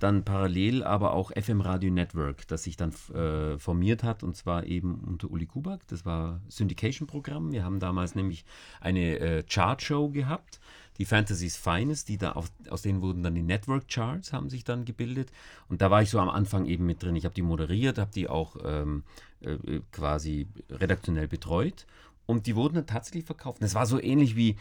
[0.00, 4.66] Dann parallel aber auch FM Radio Network, das sich dann äh, formiert hat und zwar
[4.66, 5.86] eben unter Uli Kubak.
[5.86, 7.52] Das war Syndication-Programm.
[7.52, 8.44] Wir haben damals nämlich
[8.80, 10.60] eine äh, Chart-Show gehabt,
[10.98, 14.64] die Fantasy's Finest, die da auf, aus denen wurden dann die Network Charts, haben sich
[14.64, 15.30] dann gebildet.
[15.68, 17.16] Und da war ich so am Anfang eben mit drin.
[17.16, 19.04] Ich habe die moderiert, habe die auch ähm,
[19.40, 21.86] äh, quasi redaktionell betreut
[22.26, 23.60] und die wurden dann tatsächlich verkauft.
[23.60, 24.56] Und es war so ähnlich wie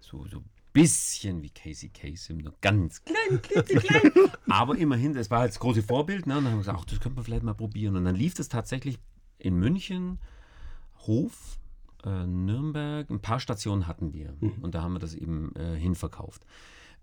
[0.00, 4.12] so, so bisschen wie Casey Kasem, nur ganz klein, klein.
[4.48, 6.26] Aber immerhin, es war halt das große Vorbild.
[6.26, 6.36] Ne?
[6.36, 7.96] Und dann haben wir gesagt, ach, das könnte man vielleicht mal probieren.
[7.96, 8.98] Und dann lief das tatsächlich
[9.38, 10.18] in München,
[11.06, 11.58] Hof,
[12.04, 14.34] äh, Nürnberg, ein paar Stationen hatten wir.
[14.40, 14.54] Mhm.
[14.62, 16.46] Und da haben wir das eben äh, hinverkauft.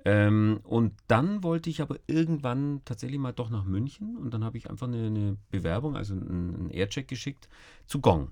[0.06, 4.58] Ähm, und dann wollte ich aber irgendwann tatsächlich mal doch nach München und dann habe
[4.58, 7.48] ich einfach eine, eine Bewerbung, also einen, einen Aircheck geschickt
[7.86, 8.30] zu Gong.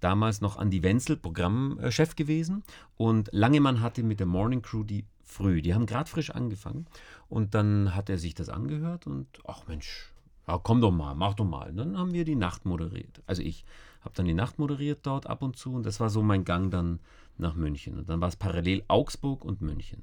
[0.00, 2.62] Damals noch Andi Wenzel, Programmchef gewesen
[2.96, 5.60] und Langemann hatte mit der Morning Crew die früh.
[5.60, 6.86] Die haben gerade frisch angefangen
[7.28, 10.12] und dann hat er sich das angehört und ach Mensch,
[10.46, 11.70] ja, komm doch mal, mach doch mal.
[11.70, 13.22] Und dann haben wir die Nacht moderiert.
[13.26, 13.64] Also ich
[14.00, 16.70] habe dann die Nacht moderiert dort ab und zu und das war so mein Gang
[16.70, 17.00] dann
[17.36, 17.98] nach München.
[17.98, 20.02] Und dann war es parallel Augsburg und München.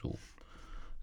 [0.00, 0.18] So.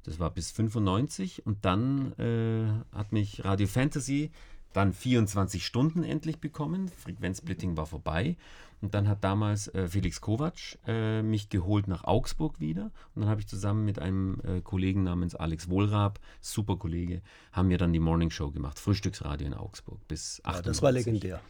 [0.03, 4.31] Das war bis 95 und dann äh, hat mich Radio Fantasy
[4.73, 6.89] dann 24 Stunden endlich bekommen.
[6.89, 8.37] Frequenzsplitting war vorbei.
[8.81, 12.91] Und dann hat damals äh, Felix Kovac äh, mich geholt nach Augsburg wieder.
[13.13, 17.21] Und dann habe ich zusammen mit einem äh, Kollegen namens Alex Wohlrab, super Kollege,
[17.51, 18.79] haben wir dann die Morning Show gemacht.
[18.79, 21.41] Frühstücksradio in Augsburg bis 8 ja, Das war legendär.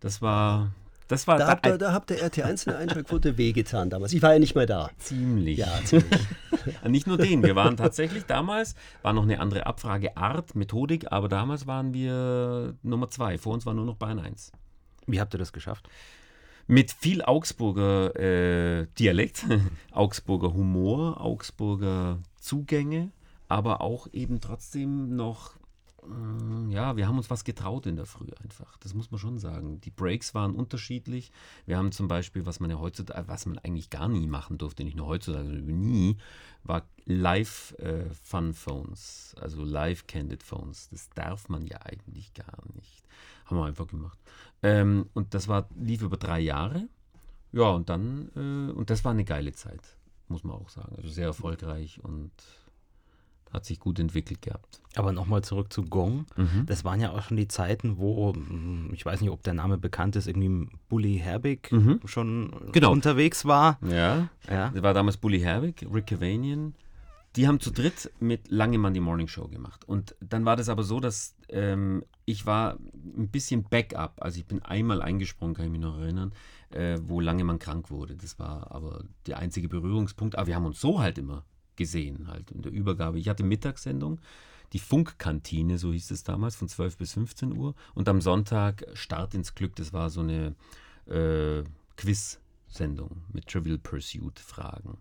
[0.00, 0.72] Das war,
[1.08, 4.12] das war da, da, habt ihr, da habt ihr RT1 eine Einschaltquote wehgetan damals.
[4.12, 4.90] Ich war ja nicht mehr da.
[4.98, 5.58] Ziemlich.
[5.58, 6.20] Ja, ziemlich.
[6.86, 7.42] nicht nur den.
[7.42, 13.08] Wir waren tatsächlich damals, war noch eine andere Abfrageart, Methodik, aber damals waren wir Nummer
[13.08, 13.38] zwei.
[13.38, 14.52] Vor uns war nur noch Bayern 1.
[15.06, 15.88] Wie habt ihr das geschafft?
[16.66, 19.46] Mit viel Augsburger äh, Dialekt,
[19.92, 23.10] Augsburger Humor, Augsburger Zugänge,
[23.48, 25.57] aber auch eben trotzdem noch
[26.68, 28.76] ja, wir haben uns was getraut in der Früh einfach.
[28.78, 29.80] Das muss man schon sagen.
[29.80, 31.32] Die Breaks waren unterschiedlich.
[31.66, 34.84] Wir haben zum Beispiel, was man ja heutzutage, was man eigentlich gar nie machen durfte,
[34.84, 36.16] nicht nur heutzutage, sondern nie,
[36.62, 40.88] war Live äh, Fun Phones, also Live Candid Phones.
[40.90, 43.04] Das darf man ja eigentlich gar nicht.
[43.46, 44.18] Haben wir einfach gemacht.
[44.62, 46.88] Ähm, und das war, lief über drei Jahre.
[47.52, 49.96] Ja, und dann, äh, und das war eine geile Zeit,
[50.28, 50.94] muss man auch sagen.
[50.96, 52.30] Also sehr erfolgreich und
[53.52, 54.80] hat sich gut entwickelt gehabt.
[54.94, 56.26] Aber nochmal zurück zu Gong.
[56.36, 56.66] Mhm.
[56.66, 59.78] Das waren ja auch schon die Zeiten, wo, hm, ich weiß nicht, ob der Name
[59.78, 62.00] bekannt ist, irgendwie Bully Herbig mhm.
[62.04, 62.92] schon genau.
[62.92, 63.78] unterwegs war.
[63.82, 64.70] Ja, ja.
[64.70, 66.74] Das war damals Bully Herbig, Rick Cavanian.
[67.36, 69.86] Die haben zu dritt mit Langemann die Morning Show gemacht.
[69.86, 74.14] Und dann war das aber so, dass ähm, ich war ein bisschen Backup.
[74.20, 76.32] Also ich bin einmal eingesprungen, kann ich mich noch erinnern,
[76.70, 78.16] äh, wo Langemann krank wurde.
[78.16, 80.36] Das war aber der einzige Berührungspunkt.
[80.36, 81.44] Aber wir haben uns so halt immer
[81.78, 83.18] gesehen, halt in der Übergabe.
[83.18, 84.18] Ich hatte Mittagssendung,
[84.74, 87.74] die Funkkantine, so hieß es damals, von 12 bis 15 Uhr.
[87.94, 90.54] Und am Sonntag Start ins Glück, das war so eine
[91.06, 91.64] äh,
[91.96, 94.98] Quiz-Sendung mit Trivial Pursuit-Fragen.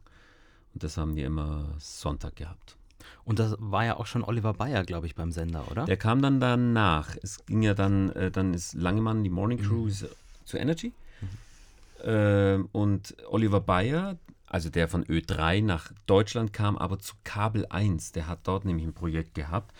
[0.73, 2.77] Und das haben wir immer Sonntag gehabt.
[3.25, 5.85] Und das war ja auch schon Oliver Bayer, glaube ich, beim Sender, oder?
[5.85, 7.15] Der kam dann danach.
[7.21, 10.07] Es ging ja dann, äh, dann ist Langemann, die Morning Crew mhm.
[10.45, 10.93] zu Energy.
[11.21, 12.09] Mhm.
[12.09, 14.17] Äh, und Oliver Bayer,
[14.47, 18.13] also der von Ö3 nach Deutschland kam, aber zu Kabel 1.
[18.13, 19.73] Der hat dort nämlich ein Projekt gehabt.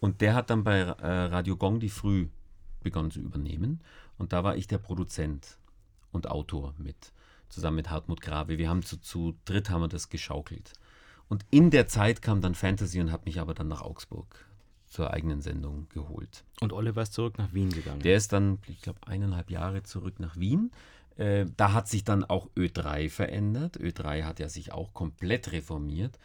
[0.00, 2.28] Und der hat dann bei äh, Radio Gong die Früh
[2.82, 3.80] begonnen zu übernehmen.
[4.18, 5.58] Und da war ich der Produzent
[6.12, 7.12] und Autor mit,
[7.48, 8.58] zusammen mit Hartmut Grave.
[8.58, 10.72] Wir haben zu, zu dritt haben wir das geschaukelt.
[11.28, 14.46] Und in der Zeit kam dann Fantasy und hat mich aber dann nach Augsburg
[14.86, 16.44] zur eigenen Sendung geholt.
[16.60, 18.00] Und Oliver ist zurück nach Wien gegangen.
[18.00, 20.70] Der ist dann, ich glaube, eineinhalb Jahre zurück nach Wien.
[21.16, 23.76] Äh, da hat sich dann auch Ö3 verändert.
[23.78, 26.18] Ö3 hat ja sich auch komplett reformiert.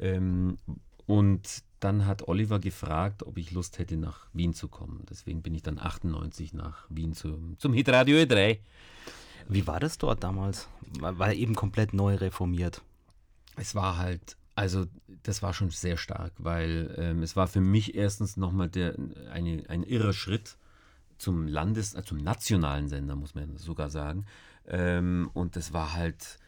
[0.00, 0.58] Ähm,
[1.06, 5.04] und dann hat Oliver gefragt, ob ich Lust hätte, nach Wien zu kommen.
[5.10, 8.58] Deswegen bin ich dann 98 nach Wien zum, zum Hitradio Ö3.
[9.48, 10.68] Wie war das dort damals?
[11.00, 12.82] War eben komplett neu reformiert?
[13.56, 14.86] Es war halt also
[15.22, 18.94] das war schon sehr stark, weil ähm, es war für mich erstens nochmal der,
[19.30, 20.56] eine, ein irrer Schritt
[21.22, 24.26] zum Landes-, äh, zum nationalen Sender, muss man sogar sagen.
[24.66, 26.38] Ähm, und das war halt,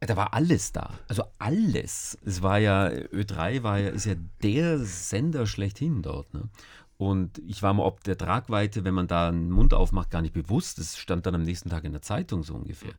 [0.00, 0.94] da war alles da.
[1.06, 2.16] Also alles.
[2.24, 6.32] Es war ja, Ö3 war ja, ist ja der Sender schlechthin dort.
[6.32, 6.48] Ne?
[6.96, 10.34] Und ich war mir ob der Tragweite, wenn man da einen Mund aufmacht, gar nicht
[10.34, 10.78] bewusst.
[10.78, 12.94] Das stand dann am nächsten Tag in der Zeitung so ungefähr.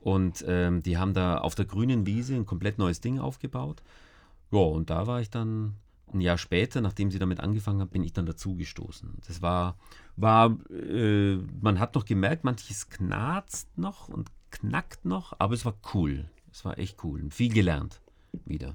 [0.00, 3.82] Und ähm, die haben da auf der grünen Wiese ein komplett neues Ding aufgebaut.
[4.50, 5.76] Ja, und da war ich dann
[6.12, 9.14] ein Jahr später, nachdem sie damit angefangen haben, bin ich dann dazugestoßen.
[9.26, 9.76] Das war,
[10.16, 15.74] war äh, man hat noch gemerkt, manches knarzt noch und knackt noch, aber es war
[15.94, 16.28] cool.
[16.50, 17.22] Es war echt cool.
[17.22, 18.00] Und viel gelernt
[18.44, 18.74] wieder.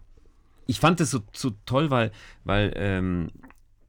[0.67, 2.11] Ich fand es so, so toll, weil,
[2.43, 3.31] weil ähm,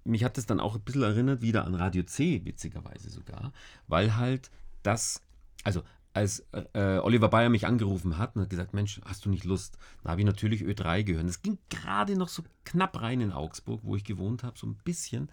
[0.04, 3.52] mich hat es dann auch ein bisschen erinnert wieder an Radio C, witzigerweise sogar,
[3.86, 4.50] weil halt
[4.82, 5.20] das,
[5.62, 5.82] also
[6.14, 6.44] als
[6.74, 9.78] äh, Oliver Bayer mich angerufen hat und hat gesagt, Mensch, hast du nicht Lust?
[10.02, 11.26] Da habe ich natürlich Ö3 gehört.
[11.26, 14.74] Das ging gerade noch so knapp rein in Augsburg, wo ich gewohnt habe, so ein
[14.84, 15.30] bisschen.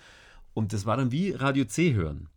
[0.54, 2.30] Und das war dann wie Radio C hören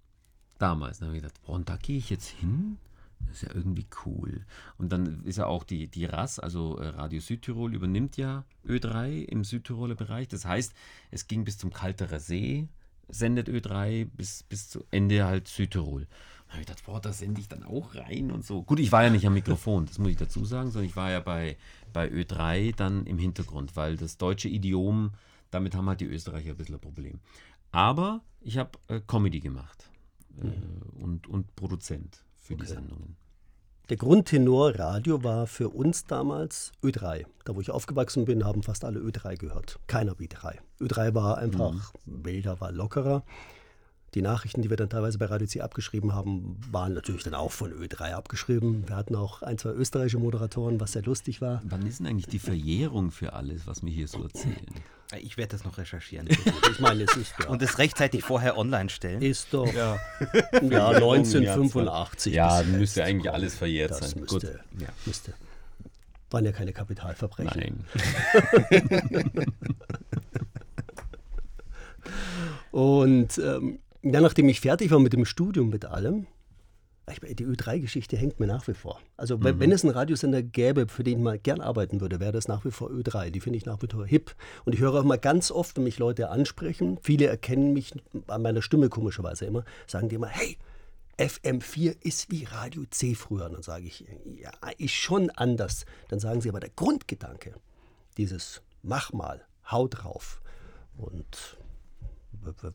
[0.59, 0.99] damals.
[0.99, 2.79] Da habe ich gedacht, boah, und da gehe ich jetzt hin?
[3.27, 4.45] Das ist ja irgendwie cool.
[4.79, 9.25] Und dann ist ja auch die, die RAS, also äh, Radio Südtirol, übernimmt ja Ö3
[9.25, 10.29] im Südtiroler Bereich.
[10.29, 10.73] Das heißt,
[11.11, 12.69] es ging bis zum Kalterer See,
[13.09, 16.07] sendet Ö3 bis, bis zu Ende halt Südtirol.
[16.47, 18.63] Da habe ich gedacht, boah, da sende ich dann auch rein und so.
[18.63, 21.11] Gut, ich war ja nicht am Mikrofon, das muss ich dazu sagen, sondern ich war
[21.11, 21.57] ja bei,
[21.93, 25.13] bei Ö3 dann im Hintergrund, weil das deutsche Idiom,
[25.51, 27.21] damit haben halt die Österreicher ein bisschen ein Problem.
[27.73, 29.91] Aber ich habe äh, Comedy gemacht
[30.41, 31.03] äh, mhm.
[31.03, 32.63] und, und Produzent für okay.
[32.63, 33.17] die Sendungen.
[33.89, 37.27] Der Grundtenor Radio war für uns damals Ö3.
[37.45, 39.81] Da, wo ich aufgewachsen bin, haben fast alle Ö3 gehört.
[39.87, 40.61] Keiner wie 3.
[40.81, 42.25] Ö3 war einfach mhm.
[42.25, 43.25] wilder, war lockerer.
[44.15, 47.51] Die Nachrichten, die wir dann teilweise bei Radio C abgeschrieben haben, waren natürlich dann auch
[47.51, 48.87] von Ö3 abgeschrieben.
[48.87, 51.63] Wir hatten auch ein, zwei österreichische Moderatoren, was sehr lustig war.
[51.65, 54.67] Wann ist denn eigentlich die Verjährung für alles, was wir hier so erzählen?
[55.21, 56.29] Ich werde das noch recherchieren.
[56.71, 57.49] ich meine, es ist ja.
[57.49, 59.23] Und es rechtzeitig vorher online stellen.
[59.23, 59.73] Ist doch.
[59.73, 59.99] Ja,
[60.61, 62.35] ja 1985.
[62.35, 64.21] Ja, müsste eigentlich alles verjährt das sein.
[64.21, 64.81] Müsste, Gut.
[64.81, 64.89] Ja.
[65.07, 65.33] müsste.
[66.31, 67.85] Waren ja keine Kapitalverbrechen.
[68.71, 68.95] Nein.
[72.71, 76.27] Und ähm, ja, nachdem ich fertig war mit dem Studium, mit allem,
[77.21, 79.01] die Ö3-Geschichte hängt mir nach wie vor.
[79.17, 79.59] Also mhm.
[79.59, 82.65] wenn es einen Radiosender gäbe, für den ich mal gern arbeiten würde, wäre das nach
[82.65, 83.31] wie vor Ö3.
[83.31, 84.35] Die finde ich nach wie vor hip.
[84.65, 87.93] Und ich höre auch mal ganz oft, wenn mich Leute ansprechen, viele erkennen mich
[88.29, 90.57] an meiner Stimme komischerweise immer, sagen die immer, hey,
[91.19, 93.47] FM4 ist wie Radio C früher.
[93.47, 94.05] Und dann sage ich,
[94.37, 95.85] ja, ist schon anders.
[96.09, 97.55] Dann sagen sie aber, der Grundgedanke,
[98.17, 100.41] dieses Mach mal, hau drauf.
[100.97, 101.59] Und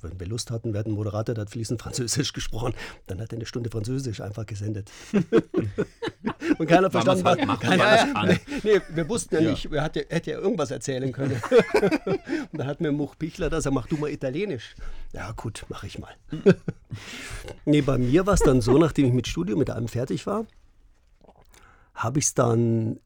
[0.02, 2.74] wenn wir Lust hatten, wir hatten einen Moderator, der hat fließend Französisch gesprochen,
[3.08, 4.92] dann hat er eine Stunde Französisch einfach gesendet.
[6.58, 7.48] Und keiner verstanden hat.
[7.48, 9.50] Halt keiner, nee, nee, wir wussten ja, ja.
[9.52, 11.42] nicht, er hätte, hätte ja irgendwas erzählen können.
[12.06, 14.76] Und dann hat mir Much Pichler das, er mach du mal Italienisch.
[15.14, 16.14] Ja gut, mache ich mal.
[17.66, 20.46] nee, bei mir war es dann so, nachdem ich mit Studium mit allem fertig war,
[21.94, 23.00] habe ich es dann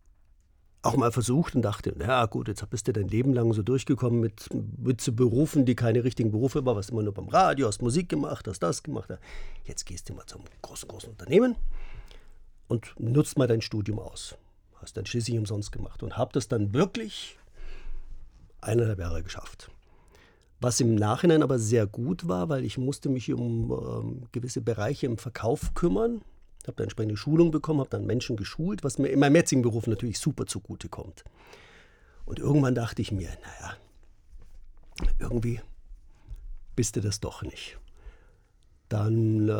[0.83, 4.19] auch mal versucht und dachte, ja gut, jetzt bist du dein Leben lang so durchgekommen
[4.19, 7.81] mit, mit so Berufen, die keine richtigen Berufe waren, was immer nur beim Radio, hast
[7.81, 9.09] Musik gemacht, hast das gemacht.
[9.65, 11.55] Jetzt gehst du mal zum großen, großen Unternehmen
[12.67, 14.35] und nutzt mal dein Studium aus.
[14.75, 17.37] Hast dann schließlich umsonst gemacht und hab das dann wirklich
[18.61, 19.69] eineinhalb Jahre geschafft.
[20.59, 25.05] Was im Nachhinein aber sehr gut war, weil ich musste mich um ähm, gewisse Bereiche
[25.05, 26.21] im Verkauf kümmern
[26.67, 29.87] habe da entsprechende Schulung bekommen, habe dann Menschen geschult, was mir in meinem jetzigen Beruf
[29.87, 31.23] natürlich super zugute kommt.
[32.25, 33.77] Und irgendwann dachte ich mir, naja,
[35.19, 35.59] irgendwie
[36.75, 37.77] bist du das doch nicht.
[38.91, 39.51] dann äh,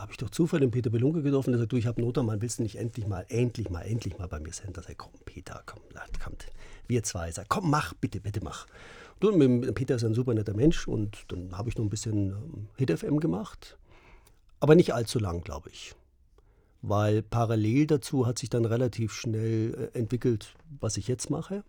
[0.00, 2.58] habe ich durch Zufall den Peter Belunke getroffen, der sagt, du, ich habe Notermann, willst
[2.58, 4.72] du nicht endlich mal, endlich mal, endlich mal bei mir sein?
[4.72, 5.80] Da sag ich, komm, Peter, komm,
[6.22, 6.46] kommt.
[6.88, 8.66] Wir zwei, sag, komm, mach, bitte, bitte mach.
[9.20, 9.30] Du,
[9.72, 12.90] Peter ist ein super netter Mensch und dann habe ich noch ein bisschen ähm, Hit
[12.90, 13.78] FM gemacht,
[14.58, 15.94] aber nicht allzu lang, glaube ich.
[16.86, 21.64] Weil parallel dazu hat sich dann relativ schnell äh, entwickelt, was ich jetzt mache.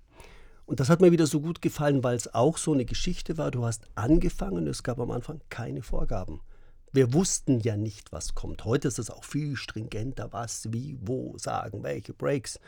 [0.65, 3.49] Und das hat mir wieder so gut gefallen, weil es auch so eine Geschichte war.
[3.49, 6.41] Du hast angefangen, es gab am Anfang keine Vorgaben.
[6.91, 8.65] Wir wussten ja nicht, was kommt.
[8.65, 12.59] Heute ist es auch viel stringenter, was, wie, wo sagen, welche Breaks.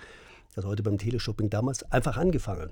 [0.55, 2.71] Also heute beim Teleshopping damals einfach angefangen.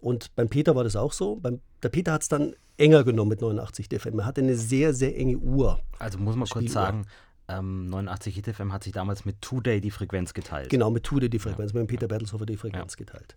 [0.00, 1.36] Und beim Peter war das auch so.
[1.36, 4.20] Beim, der Peter hat es dann enger genommen mit 89 DFM.
[4.20, 5.80] Er hatte eine sehr, sehr enge Uhr.
[5.98, 7.06] Also muss man kurz sagen,
[7.48, 10.70] ähm, 89 DFM hat sich damals mit Two-Day die Frequenz geteilt.
[10.70, 11.80] Genau, mit Two-Day die Frequenz, ja.
[11.80, 13.04] mit dem Peter Bertelshofer die Frequenz ja.
[13.04, 13.36] geteilt.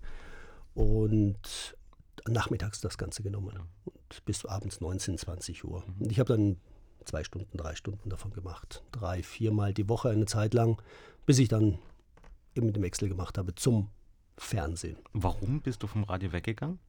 [0.74, 1.76] Und
[2.28, 3.60] nachmittags das Ganze genommen.
[3.86, 5.84] Und bis abends 19, 20 Uhr.
[5.86, 6.04] Mhm.
[6.04, 6.58] Und ich habe dann
[7.06, 8.84] zwei Stunden, drei Stunden davon gemacht.
[8.92, 10.82] Drei, viermal die Woche eine Zeit lang,
[11.26, 11.80] bis ich dann
[12.56, 13.90] eben mit dem Wechsel gemacht habe zum
[14.38, 14.98] Fernsehen.
[15.14, 16.80] Warum bist du vom Radio weggegangen?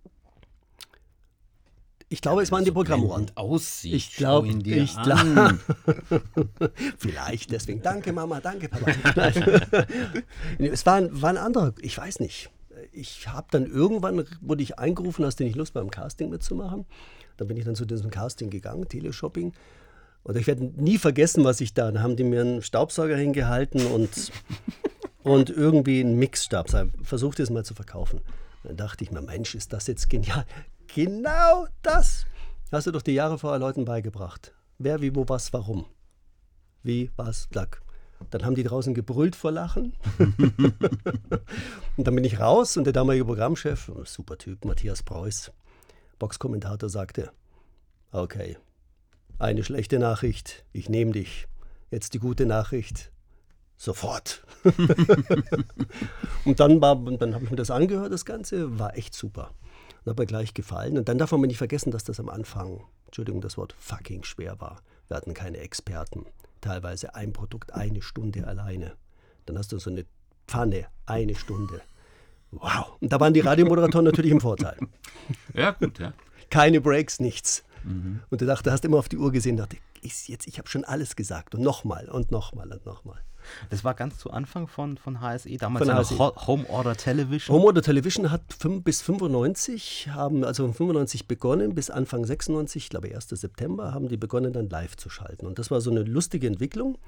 [2.10, 3.30] Ich glaube, ja, es waren die so Programmohren.
[3.34, 3.94] aussieht.
[3.94, 5.58] Ich glaube, ich glaube.
[6.98, 7.82] Vielleicht deswegen.
[7.82, 8.92] Danke, Mama, danke, Papa.
[10.58, 12.50] es war, war ein anderer, ich weiß nicht.
[12.92, 16.86] Ich habe dann irgendwann, wurde ich eingerufen, hast du nicht Lust beim Casting mitzumachen?
[17.36, 19.52] Dann bin ich dann zu diesem Casting gegangen, Teleshopping.
[20.22, 21.92] Und ich werde nie vergessen, was ich da.
[21.92, 24.32] Da haben die mir einen Staubsauger hingehalten und,
[25.22, 26.68] und irgendwie einen Mixstab.
[27.02, 28.20] Versucht es mal zu verkaufen.
[28.64, 30.46] Dann dachte ich mir, Mensch, ist das jetzt genial.
[30.94, 32.26] Genau das
[32.72, 34.54] hast du doch die Jahre vorher Leuten beigebracht.
[34.78, 35.86] Wer, wie, wo, was, warum.
[36.82, 37.82] Wie, was, Lack.
[38.30, 39.92] Dann haben die draußen gebrüllt vor Lachen.
[41.96, 45.52] und dann bin ich raus und der damalige Programmchef, super Typ, Matthias Preuß,
[46.18, 47.30] Boxkommentator, sagte,
[48.10, 48.56] okay,
[49.38, 51.46] eine schlechte Nachricht, ich nehme dich.
[51.90, 53.12] Jetzt die gute Nachricht,
[53.76, 54.44] sofort.
[56.44, 59.52] und dann, dann habe ich mir das angehört, das Ganze, war echt super.
[60.08, 60.98] Hat mir gleich gefallen.
[60.98, 64.60] Und dann darf man nicht vergessen, dass das am Anfang, Entschuldigung, das Wort fucking schwer
[64.60, 64.80] war.
[65.08, 66.26] Wir hatten keine Experten.
[66.60, 68.94] Teilweise ein Produkt eine Stunde alleine.
[69.46, 70.04] Dann hast du so eine
[70.46, 71.80] Pfanne, eine Stunde.
[72.50, 72.96] Wow.
[73.00, 74.76] Und da waren die Radiomoderatoren natürlich im Vorteil.
[75.54, 76.12] Ja, gut, ja.
[76.50, 77.62] Keine Breaks, nichts.
[77.84, 78.20] Mhm.
[78.30, 80.84] Und du dachte, hast immer auf die Uhr gesehen, dachte, ist jetzt, ich habe schon
[80.84, 83.20] alles gesagt und nochmal und nochmal und nochmal.
[83.70, 86.18] Das war ganz zu Anfang von, von HSE, damals von HSE.
[86.46, 87.54] Home Order Television.
[87.54, 92.84] Home Order Television hat fünf, bis 95, haben also von 95 begonnen, bis Anfang 96,
[92.84, 93.28] ich glaube 1.
[93.28, 95.46] September, haben die begonnen dann live zu schalten.
[95.46, 96.98] Und das war so eine lustige Entwicklung.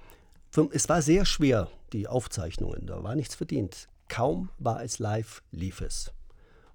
[0.72, 3.88] Es war sehr schwer, die Aufzeichnungen, da war nichts verdient.
[4.09, 6.12] Kaum war es live, lief es.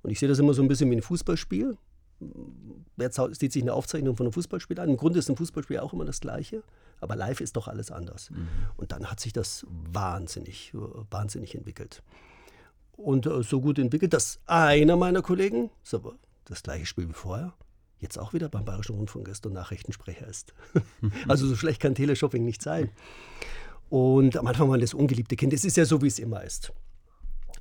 [0.02, 1.78] Und ich sehe das immer so ein bisschen wie ein Fußballspiel
[2.96, 4.90] wer sieht sich eine Aufzeichnung von einem Fußballspiel an?
[4.90, 6.64] Im Grunde ist ein Fußballspiel auch immer das Gleiche,
[7.02, 8.30] aber live ist doch alles anders.
[8.30, 8.48] Mhm.
[8.78, 10.74] Und dann hat sich das wahnsinnig,
[11.10, 12.04] wahnsinnig entwickelt.
[12.98, 15.70] Und äh, so gut entwickelt, dass einer meiner Kollegen,
[16.46, 17.54] das gleiche Spiel wie vorher,
[18.00, 20.54] jetzt auch wieder beim Bayerischen Rundfunk ist und Nachrichtensprecher ist.
[21.28, 22.90] also so schlecht kann Teleshopping nicht sein.
[23.90, 25.54] Und am Anfang war das ungeliebte Kind.
[25.54, 26.74] Es ist ja so, wie es immer ist.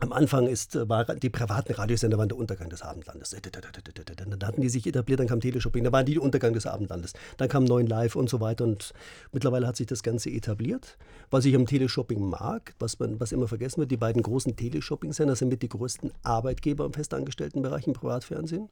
[0.04, 3.30] Am Anfang ist, äh, war, die privaten Radiosender waren der Untergang des Abendlandes.
[3.30, 7.14] Dann hatten die sich etabliert, dann kam Teleshopping, dann waren die der Untergang des Abendlandes.
[7.38, 8.92] Dann kam Neuen Live und so weiter und
[9.32, 10.98] mittlerweile hat sich das Ganze etabliert.
[11.30, 15.36] Was ich am Teleshopping mag, was, man, was immer vergessen wird, die beiden großen Teleshopping-Sender
[15.36, 18.68] sind mit die größten Arbeitgeber im festangestellten Bereich im Privatfernsehen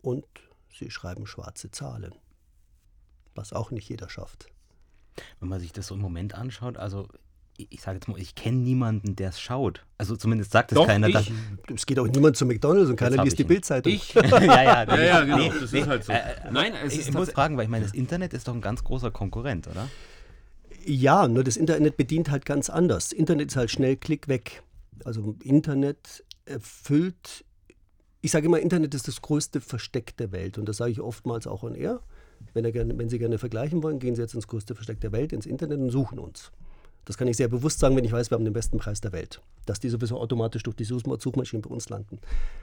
[0.00, 0.24] und
[0.72, 2.14] sie schreiben schwarze Zahlen,
[3.34, 4.46] was auch nicht jeder schafft.
[5.38, 7.08] Wenn man sich das so im Moment anschaut, also
[7.58, 9.84] ich sage jetzt mal, ich kenne niemanden, der es schaut.
[9.98, 11.08] Also zumindest sagt es keiner.
[11.08, 11.32] Ich.
[11.74, 13.92] Es geht auch niemand zu McDonalds und keiner liest die Bildzeitung.
[13.92, 14.14] Ich?
[14.14, 15.38] ja, ja, ja, ja, genau.
[15.38, 16.12] Nee, das nee, ist halt so.
[16.12, 18.48] Äh, äh Nein, es ich, ist ich muss fragen, weil ich meine, das Internet ist
[18.48, 19.88] doch ein ganz großer Konkurrent, oder?
[20.84, 23.12] Ja, nur das Internet bedient halt ganz anders.
[23.12, 24.62] Internet ist halt schnell Klick weg.
[25.04, 27.44] Also Internet erfüllt,
[28.20, 30.58] ich sage immer, Internet ist das größte Versteck der Welt.
[30.58, 32.00] Und das sage ich oftmals auch an er.
[32.54, 35.32] Wenn, gerne, wenn Sie gerne vergleichen wollen, gehen Sie jetzt ins größte Versteck der Welt,
[35.32, 36.52] ins Internet und suchen uns.
[37.06, 39.12] Das kann ich sehr bewusst sagen, wenn ich weiß, wir haben den besten Preis der
[39.12, 39.40] Welt.
[39.64, 42.18] Dass die sowieso automatisch durch die Suchmaschinen bei uns landen.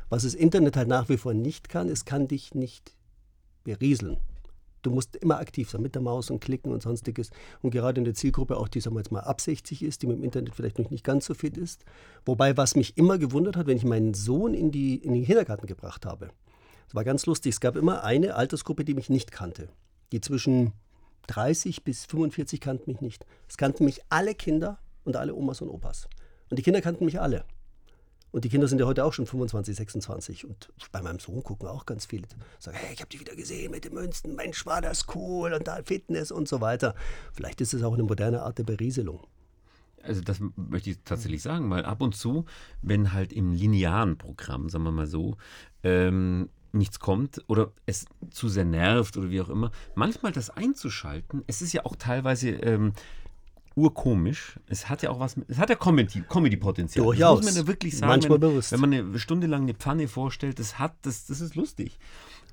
[0.10, 2.96] Was das Internet halt nach wie vor nicht kann, es kann dich nicht
[3.64, 4.18] berieseln.
[4.82, 7.30] Du musst immer aktiv sein mit der Maus und klicken und sonstiges.
[7.62, 10.08] Und gerade in der Zielgruppe, auch die sagen wir jetzt mal ab 60 ist, die
[10.08, 11.86] mit dem Internet vielleicht noch nicht ganz so fit ist.
[12.26, 15.68] Wobei, was mich immer gewundert hat, wenn ich meinen Sohn in, die, in den Kindergarten
[15.68, 16.32] gebracht habe,
[16.86, 17.54] das war ganz lustig.
[17.54, 19.70] Es gab immer eine Altersgruppe, die mich nicht kannte.
[20.12, 20.74] Die zwischen
[21.28, 23.26] 30 bis 45 kannten mich nicht.
[23.48, 26.08] Es kannten mich alle Kinder und alle Omas und Opas.
[26.50, 27.46] Und die Kinder kannten mich alle.
[28.32, 30.46] Und die Kinder sind ja heute auch schon 25, 26.
[30.46, 32.28] Und bei meinem Sohn gucken auch ganz viele.
[32.58, 34.36] Sagen, hey, ich habe die wieder gesehen mit den Münzen.
[34.36, 35.54] Mensch, war das cool.
[35.54, 36.96] Und da Fitness und so weiter.
[37.32, 39.22] Vielleicht ist es auch eine moderne Art der Berieselung.
[40.02, 42.46] Also das möchte ich tatsächlich sagen, weil ab und zu,
[42.82, 45.38] wenn halt im linearen Programm, sagen wir mal so,
[45.84, 51.44] ähm, nichts kommt oder es zu sehr nervt oder wie auch immer, manchmal das einzuschalten,
[51.48, 52.94] es ist ja auch teilweise ähm,
[53.76, 54.60] urkomisch.
[54.68, 57.06] Es hat ja auch was, es hat ja Comedy-Potenzial.
[57.06, 57.40] Durchaus.
[57.40, 58.10] Das muss man ja wirklich sagen.
[58.10, 58.72] Manchmal wenn, bewusst.
[58.72, 62.00] wenn man eine Stunde lang eine Pfanne vorstellt, das hat, das, das ist lustig.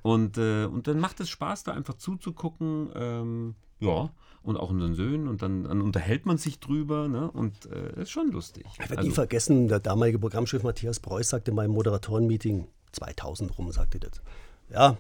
[0.03, 2.91] Und, äh, und dann macht es Spaß, da einfach zuzugucken.
[2.95, 4.11] Ähm, ja,
[4.43, 5.29] und auch unseren Söhnen.
[5.29, 7.09] Und dann, dann unterhält man sich drüber.
[7.09, 7.31] Ne?
[7.31, 8.65] Und äh, ist schon lustig.
[8.73, 13.73] Ich werde nie vergessen, der damalige Programmchef Matthias Preuß sagte mal im Moderatorenmeeting 2000 rum,
[13.73, 14.21] sagte das.
[14.69, 14.97] Ja,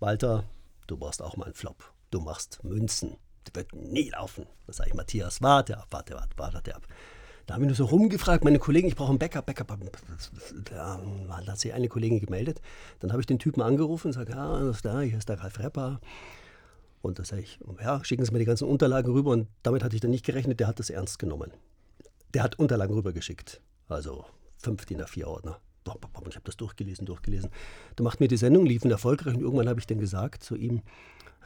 [0.00, 0.44] Walter,
[0.86, 1.92] du brauchst auch mal einen Flop.
[2.10, 3.16] Du machst Münzen.
[3.44, 4.46] Das wird nie laufen.
[4.66, 6.86] Da sage ich, Matthias, warte ab, warte, warte, warte ab.
[7.46, 9.78] Da habe ich nur so rumgefragt, meine Kollegen, ich brauche ein Backup, Backup.
[10.64, 10.98] Da
[11.46, 12.62] hat sich eine Kollegin gemeldet.
[13.00, 15.58] Dann habe ich den Typen angerufen und sage, ja, ist da, hier ist der Ralf
[15.58, 16.00] Repper.
[17.02, 19.32] Und da sage ich, ja, schicken Sie mir die ganzen Unterlagen rüber.
[19.32, 21.52] Und damit hatte ich dann nicht gerechnet, der hat das ernst genommen.
[22.32, 23.60] Der hat Unterlagen rübergeschickt.
[23.88, 24.24] Also
[24.56, 25.60] fünf DIN A4-Ordner.
[25.86, 27.50] Ich habe das durchgelesen, durchgelesen.
[27.96, 30.82] Da macht mir die Sendung, liefen erfolgreich und irgendwann habe ich dann gesagt zu ihm,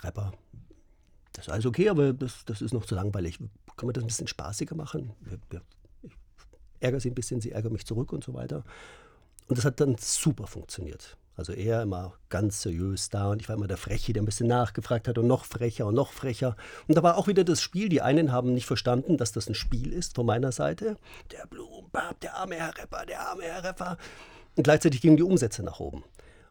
[0.03, 0.33] Rapper,
[1.33, 3.39] das ist alles okay, aber das, das ist noch zu langweilig.
[3.39, 5.13] Können wir das ein bisschen spaßiger machen?
[5.53, 6.11] Ich
[6.81, 8.65] ärgere sie ein bisschen, sie ärgert mich zurück und so weiter.
[9.49, 11.17] Und das hat dann super funktioniert.
[11.39, 14.49] Also er immer ganz seriös da und ich war immer der Freche, der ein bisschen
[14.49, 16.57] nachgefragt hat und noch frecher und noch frecher.
[16.89, 17.89] Und da war auch wieder das Spiel.
[17.89, 20.97] Die einen haben nicht verstanden, dass das ein Spiel ist von meiner Seite.
[21.31, 23.99] Der Blumenbab, der arme Herr Repper, der arme Herr Repper.
[24.57, 26.03] Und gleichzeitig gingen die Umsätze nach oben.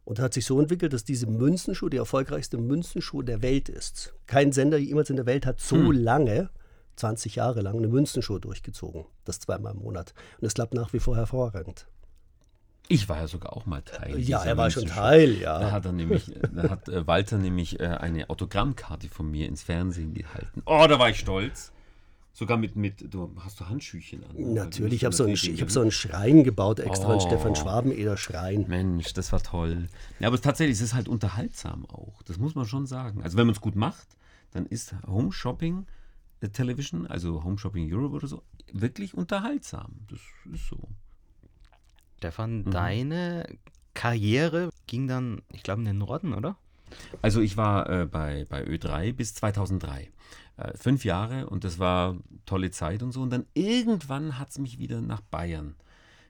[0.05, 4.13] Und hat sich so entwickelt, dass diese Münzenschuh die erfolgreichste Münzenschuh der Welt ist.
[4.25, 5.91] Kein Sender jemals in der Welt hat so hm.
[5.91, 6.49] lange
[6.95, 9.03] 20 Jahre lang eine Münzenschuh durchgezogen.
[9.25, 10.13] Das zweimal im Monat.
[10.39, 11.87] Und es klappt nach wie vor hervorragend.
[12.89, 14.19] Ich war ja sogar auch mal Teil.
[14.19, 15.59] Ja, er war schon Teil, ja.
[15.59, 19.63] Da hat, er nämlich, da hat äh, Walter nämlich äh, eine Autogrammkarte von mir ins
[19.63, 20.61] Fernsehen gehalten.
[20.65, 21.71] Oh, da war ich stolz.
[22.33, 24.53] Sogar mit, mit du hast du Handschüchen an.
[24.53, 28.15] Natürlich, ich habe so, einen, hab so einen Schrein gebaut, extra oh, einen Stefan Schwabeneder
[28.15, 28.65] Schrein.
[28.67, 29.87] Mensch, das war toll.
[30.19, 32.21] Ja, aber tatsächlich, es ist halt unterhaltsam auch.
[32.23, 33.23] Das muss man schon sagen.
[33.23, 34.07] Also wenn man es gut macht,
[34.51, 35.87] dann ist Home Shopping
[36.41, 39.93] äh, Television, also Home Shopping Europe oder so, wirklich unterhaltsam.
[40.09, 40.19] Das
[40.53, 40.77] ist so.
[42.17, 42.71] Stefan, mhm.
[42.71, 43.57] deine
[43.93, 46.57] Karriere ging dann, ich glaube, in den Norden, oder?
[47.21, 50.09] Also ich war äh, bei, bei Ö3 bis 2003.
[50.57, 53.21] Äh, fünf Jahre und das war tolle Zeit und so.
[53.21, 55.75] Und dann irgendwann hat es mich wieder nach Bayern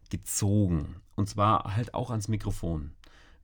[0.09, 0.95] gezogen.
[1.15, 2.91] Und zwar halt auch ans Mikrofon.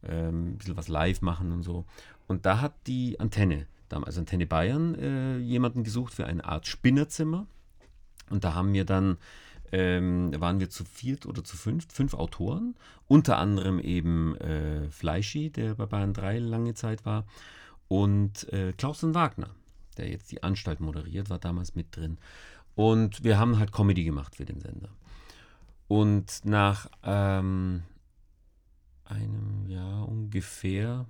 [0.04, 1.86] Ähm, ein bisschen was live machen und so.
[2.28, 7.46] Und da hat die Antenne, damals Antenne Bayern, äh, jemanden gesucht für eine Art Spinnerzimmer.
[8.30, 9.18] Und da haben wir dann
[9.74, 12.76] ähm, waren wir zu viert oder zu fünft, fünf Autoren,
[13.08, 17.26] unter anderem eben äh, Fleischi, der bei Bayern 3 lange Zeit war,
[17.88, 19.50] und äh, Klausen Wagner,
[19.98, 22.20] der jetzt die Anstalt moderiert, war damals mit drin.
[22.76, 24.90] Und wir haben halt Comedy gemacht für den Sender.
[25.88, 27.82] Und nach ähm,
[29.06, 31.08] einem Jahr ungefähr,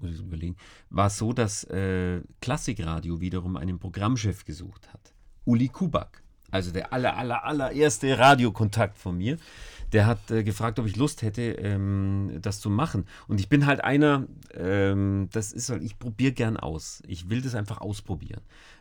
[0.00, 0.56] muss ich so überlegen,
[0.90, 5.14] war es so, dass äh, Klassikradio wiederum einen Programmchef gesucht hat.
[5.44, 9.38] Uli Kubak also der aller, aller, allererste Radiokontakt von mir,
[9.94, 13.06] der hat äh, gefragt, ob ich Lust hätte, ähm, das zu machen.
[13.28, 17.02] Und ich bin halt einer, ähm, das ist halt, ich probiere gern aus.
[17.06, 18.40] Ich will das einfach ausprobieren.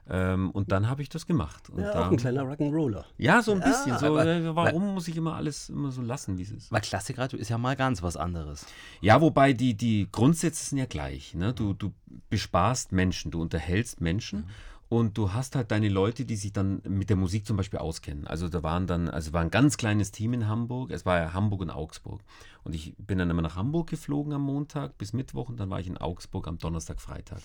[0.10, 1.70] Ähm, und dann habe ich das gemacht.
[1.70, 3.06] Und ja, da, auch ein kleiner Rock'n'Roller.
[3.18, 3.98] Ja, so ein ja, bisschen.
[4.00, 6.72] So, aber, äh, warum weil, muss ich immer alles immer so lassen, wie es ist?
[6.72, 8.66] Weil Klassikradio ist ja mal ganz was anderes.
[9.00, 11.36] Ja, wobei die, die Grundsätze sind ja gleich.
[11.36, 11.54] Ne?
[11.54, 11.94] Du, du
[12.30, 14.40] besparst Menschen, du unterhältst Menschen.
[14.40, 17.80] Mhm und du hast halt deine Leute, die sich dann mit der Musik zum Beispiel
[17.80, 18.28] auskennen.
[18.28, 20.92] Also da waren dann, also war ein ganz kleines Team in Hamburg.
[20.92, 22.22] Es war ja Hamburg und Augsburg.
[22.64, 25.80] Und ich bin dann immer nach Hamburg geflogen am Montag bis Mittwoch und dann war
[25.80, 27.42] ich in Augsburg am Donnerstag, Freitag.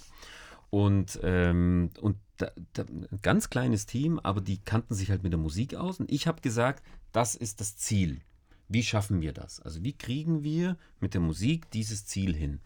[0.69, 5.33] Und, ähm, und da, da, ein ganz kleines Team, aber die kannten sich halt mit
[5.33, 6.01] der Musik aus.
[6.01, 8.21] Und ich habe gesagt, das ist das Ziel.
[8.69, 9.61] Wie schaffen wir das?
[9.61, 12.61] Also wie kriegen wir mit der Musik dieses Ziel hin?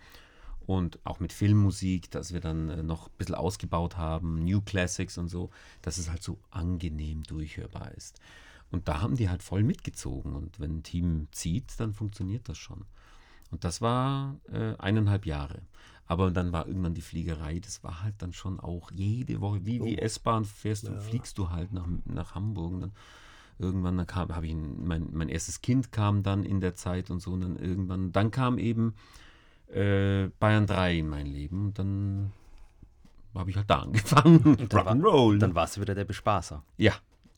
[0.66, 5.18] Und auch mit Filmmusik, dass wir dann äh, noch ein bisschen ausgebaut haben, New Classics
[5.18, 5.50] und so,
[5.82, 8.20] dass es halt so angenehm durchhörbar ist.
[8.70, 12.58] Und da haben die halt voll mitgezogen und wenn ein Team zieht, dann funktioniert das
[12.58, 12.84] schon.
[13.50, 15.60] Und das war äh, eineinhalb Jahre.
[16.06, 19.82] Aber dann war irgendwann die Fliegerei, das war halt dann schon auch jede Woche, wie,
[19.84, 20.00] wie oh.
[20.00, 21.00] S-Bahn fährst du, ja.
[21.00, 22.72] fliegst du halt nach, nach Hamburg.
[22.72, 22.92] Und dann
[23.58, 27.20] irgendwann dann kam, habe ich mein, mein erstes Kind kam dann in der Zeit und
[27.20, 27.32] so.
[27.32, 28.94] Und dann irgendwann, dann kam eben
[29.72, 31.66] äh, Bayern 3 in mein Leben.
[31.66, 32.32] Und dann
[33.34, 34.56] habe ich halt da angefangen.
[34.56, 35.38] Rock'n'Roll.
[35.38, 36.62] Dann warst du wieder der Bespaßer.
[36.76, 36.94] Ja,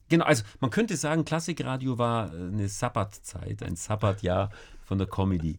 [0.09, 4.51] Genau, also man könnte sagen, Klassikradio war eine Sabbatzeit, ein Sabbatjahr
[4.85, 5.59] von der Comedy,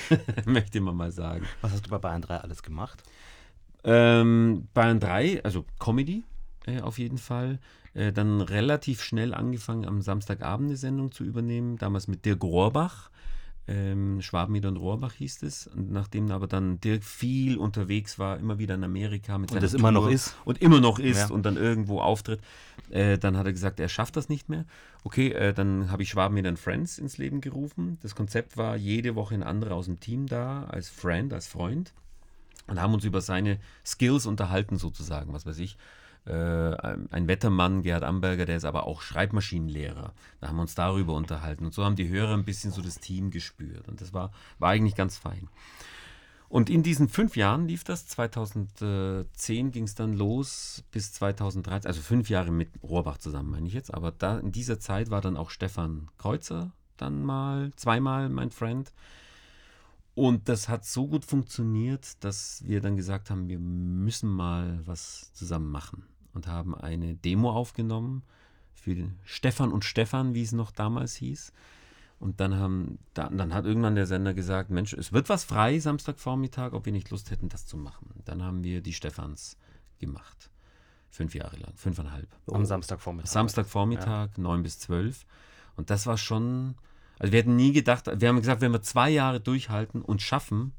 [0.46, 1.44] möchte man mal sagen.
[1.60, 3.02] Was hast du bei Bayern 3 alles gemacht?
[3.82, 6.22] Ähm, Bayern 3, also Comedy
[6.66, 7.58] äh, auf jeden Fall.
[7.94, 13.10] Äh, dann relativ schnell angefangen, am Samstagabend eine Sendung zu übernehmen, damals mit Dirk Rohrbach.
[13.72, 15.68] Ähm, Schwabenmieder und Rohrbach hieß es.
[15.68, 19.74] Und nachdem aber dann Dirk viel unterwegs war, immer wieder in Amerika mit Und das
[19.74, 20.34] immer noch ist.
[20.44, 21.34] Und immer noch ist Ja.
[21.34, 22.40] und dann irgendwo auftritt,
[22.90, 24.64] äh, dann hat er gesagt, er schafft das nicht mehr.
[25.04, 27.98] Okay, äh, dann habe ich Schwabenmieder und Friends ins Leben gerufen.
[28.02, 31.92] Das Konzept war, jede Woche ein anderer aus dem Team da, als Friend, als Freund.
[32.66, 35.76] Und haben uns über seine Skills unterhalten, sozusagen, was weiß ich.
[36.26, 40.12] Äh, ein Wettermann, Gerhard Amberger, der ist aber auch Schreibmaschinenlehrer.
[40.40, 41.64] Da haben wir uns darüber unterhalten.
[41.64, 43.88] Und so haben die Hörer ein bisschen so das Team gespürt.
[43.88, 45.48] Und das war, war eigentlich ganz fein.
[46.50, 48.08] Und in diesen fünf Jahren lief das.
[48.08, 53.72] 2010 ging es dann los bis 2013, also fünf Jahre mit Rohrbach zusammen, meine ich
[53.72, 53.94] jetzt.
[53.94, 58.92] Aber da in dieser Zeit war dann auch Stefan Kreuzer dann mal, zweimal mein Friend.
[60.14, 65.32] Und das hat so gut funktioniert, dass wir dann gesagt haben, wir müssen mal was
[65.32, 66.04] zusammen machen.
[66.32, 68.22] Und haben eine Demo aufgenommen
[68.74, 71.52] für Stefan und Stefan, wie es noch damals hieß.
[72.20, 75.78] Und dann, haben, dann, dann hat irgendwann der Sender gesagt, Mensch, es wird was frei
[75.78, 78.10] Samstagvormittag, ob wir nicht Lust hätten, das zu machen.
[78.26, 79.56] Dann haben wir die Stefans
[79.98, 80.50] gemacht.
[81.08, 82.28] Fünf Jahre lang, fünfeinhalb.
[82.52, 83.32] Am Samstagvormittag.
[83.32, 85.24] Samstagvormittag, neun bis zwölf.
[85.76, 86.74] Und das war schon,
[87.20, 90.72] also wir hätten nie gedacht, wir haben gesagt, wenn wir zwei Jahre durchhalten und schaffen,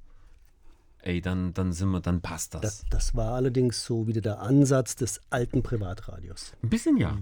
[1.04, 2.62] ey, dann, dann sind wir, dann passt das.
[2.62, 6.54] Das, das war allerdings so wieder der Ansatz des alten Privatradios.
[6.64, 7.16] Ein bisschen ja.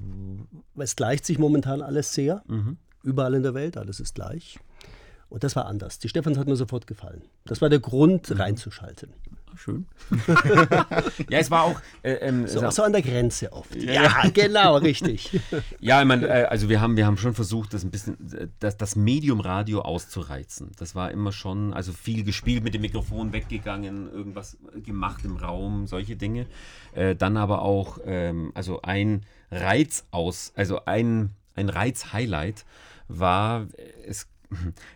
[0.77, 2.43] Es gleicht sich momentan alles sehr.
[3.03, 4.57] Überall in der Welt, alles ist gleich.
[5.27, 5.99] Und das war anders.
[5.99, 7.21] Die Stefans hat mir sofort gefallen.
[7.43, 9.13] Das war der Grund, reinzuschalten.
[9.55, 9.85] Schön.
[11.29, 13.75] ja, es war auch, äh, ähm, So, so an der Grenze oft.
[13.75, 15.39] Ja, genau, richtig.
[15.79, 18.47] Ja, ich meine, äh, also wir haben, wir haben schon versucht, das ein bisschen, äh,
[18.59, 20.71] das, das Medium Radio auszureizen.
[20.77, 25.87] Das war immer schon, also viel gespielt mit dem Mikrofon, weggegangen, irgendwas gemacht im Raum,
[25.87, 26.47] solche Dinge.
[26.93, 32.65] Äh, dann aber auch, ähm, also ein Reiz aus, also ein, ein Reiz-Highlight
[33.07, 33.67] war,
[34.05, 34.27] es,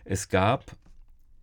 [0.06, 0.76] es gab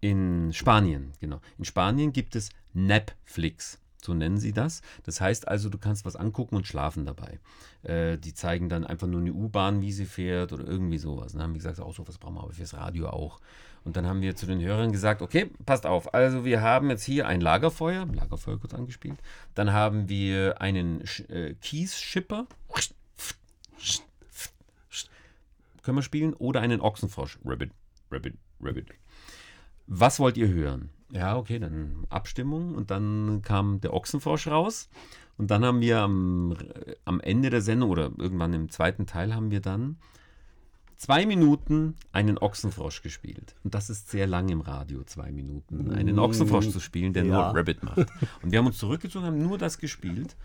[0.00, 1.40] in Spanien, genau.
[1.58, 4.82] In Spanien gibt es Netflix, so nennen sie das.
[5.04, 7.38] Das heißt also, du kannst was angucken und schlafen dabei.
[7.82, 11.32] Äh, die zeigen dann einfach nur eine U-Bahn, wie sie fährt oder irgendwie sowas.
[11.32, 13.40] Und dann haben wir gesagt, auch sowas brauchen wir aber fürs Radio auch.
[13.84, 16.12] Und dann haben wir zu den Hörern gesagt, okay, passt auf.
[16.12, 19.18] Also wir haben jetzt hier ein Lagerfeuer, Lagerfeuer kurz angespielt.
[19.54, 22.46] Dann haben wir einen äh, Kiesschipper.
[25.82, 26.34] Können wir spielen.
[26.34, 27.38] Oder einen Ochsenfrosch.
[27.44, 27.70] Rabbit,
[28.10, 28.88] Rabbit, Rabbit.
[29.86, 30.90] Was wollt ihr hören?
[31.12, 34.88] Ja, okay, dann Abstimmung und dann kam der Ochsenfrosch raus
[35.36, 36.56] und dann haben wir am,
[37.04, 39.96] am Ende der Sendung oder irgendwann im zweiten Teil haben wir dann
[40.96, 43.54] zwei Minuten einen Ochsenfrosch gespielt.
[43.64, 47.32] Und das ist sehr lang im Radio, zwei Minuten, einen Ochsenfrosch zu spielen, der Ja.
[47.52, 47.98] nur Rabbit macht.
[48.42, 50.36] Und wir haben uns zurückgezogen, haben nur das gespielt.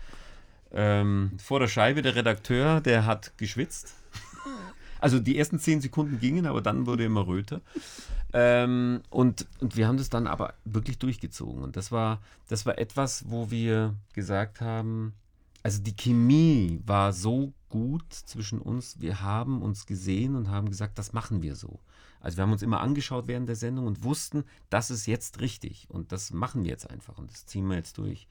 [0.72, 3.94] Ähm, vor der Scheibe der Redakteur, der hat geschwitzt.
[5.00, 7.60] Also die ersten zehn Sekunden gingen, aber dann wurde immer röter.
[8.32, 11.62] Ähm, und, und wir haben das dann aber wirklich durchgezogen.
[11.62, 15.14] Und das war, das war etwas, wo wir gesagt haben,
[15.62, 19.00] also die Chemie war so gut zwischen uns.
[19.00, 21.80] Wir haben uns gesehen und haben gesagt, das machen wir so.
[22.20, 25.86] Also wir haben uns immer angeschaut während der Sendung und wussten, das ist jetzt richtig.
[25.90, 28.28] Und das machen wir jetzt einfach und das ziehen wir jetzt durch.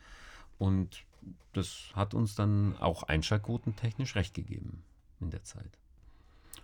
[0.58, 1.04] Und
[1.54, 4.84] das hat uns dann auch einschaltquotentechnisch recht gegeben
[5.20, 5.78] in der Zeit.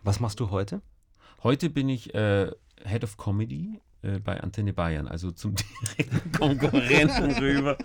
[0.04, 0.82] Was machst du heute?
[1.44, 2.52] Heute bin ich äh,
[2.84, 5.54] Head of Comedy äh, bei Antenne Bayern, also zum
[5.98, 7.78] direkten Konkurrenten rüber.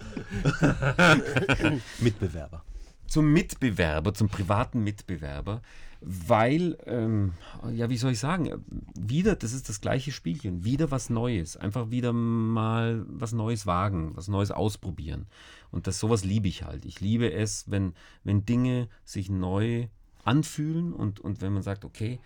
[2.01, 2.65] Mitbewerber.
[3.07, 5.61] Zum Mitbewerber, zum privaten Mitbewerber,
[6.01, 7.35] weil, ähm,
[7.73, 8.65] ja, wie soll ich sagen,
[8.99, 14.17] wieder, das ist das gleiche Spielchen, wieder was Neues, einfach wieder mal was Neues wagen,
[14.17, 15.27] was Neues ausprobieren.
[15.71, 16.85] Und das sowas liebe ich halt.
[16.85, 17.95] Ich liebe es, wenn,
[18.25, 19.89] wenn Dinge sich neu
[20.27, 22.19] anfühlen und, und wenn man sagt, okay,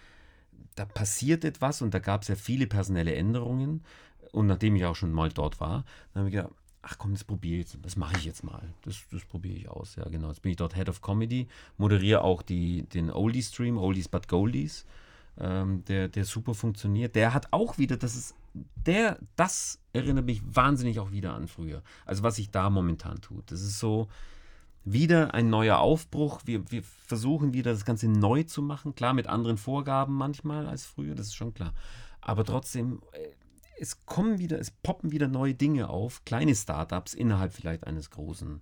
[0.74, 3.82] da passiert etwas und da gab es ja viele personelle Änderungen.
[4.32, 7.24] Und nachdem ich auch schon mal dort war, dann habe ich gedacht, ach komm, das
[7.24, 8.62] probiere ich jetzt, das mache ich jetzt mal.
[8.82, 9.96] Das, das probiere ich aus.
[9.96, 10.28] Ja, genau.
[10.28, 14.86] Jetzt bin ich dort Head of Comedy, moderiere auch die, den Oldie-Stream, Oldies but Goldies,
[15.38, 17.16] ähm, der, der super funktioniert.
[17.16, 18.34] Der hat auch wieder, das ist,
[18.86, 21.82] der, das erinnert mich wahnsinnig auch wieder an früher.
[22.06, 23.50] Also was sich da momentan tut.
[23.50, 24.08] Das ist so,
[24.84, 26.40] wieder ein neuer Aufbruch.
[26.44, 28.94] Wir, wir versuchen wieder das Ganze neu zu machen.
[28.94, 31.74] Klar, mit anderen Vorgaben manchmal als früher, das ist schon klar.
[32.20, 33.28] Aber trotzdem, äh,
[33.78, 38.60] es kommen wieder, es poppen wieder neue Dinge auf, kleine Startups innerhalb vielleicht eines großen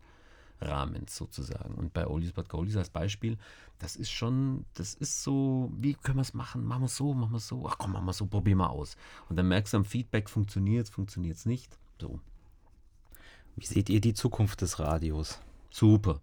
[0.60, 1.74] Rahmens sozusagen.
[1.74, 3.36] Und bei Oldies but Goldies als Beispiel,
[3.78, 6.64] das ist schon, das ist so, wie können wir es machen?
[6.64, 8.56] Machen wir es so, machen wir es so, ach komm, machen wir es so, probier
[8.56, 8.96] mal aus.
[9.28, 11.78] Und dann merkst du am Feedback, funktioniert es, funktioniert es nicht.
[12.00, 12.20] So.
[13.56, 15.40] Wie seht ihr die Zukunft des Radios?
[15.70, 16.20] Super.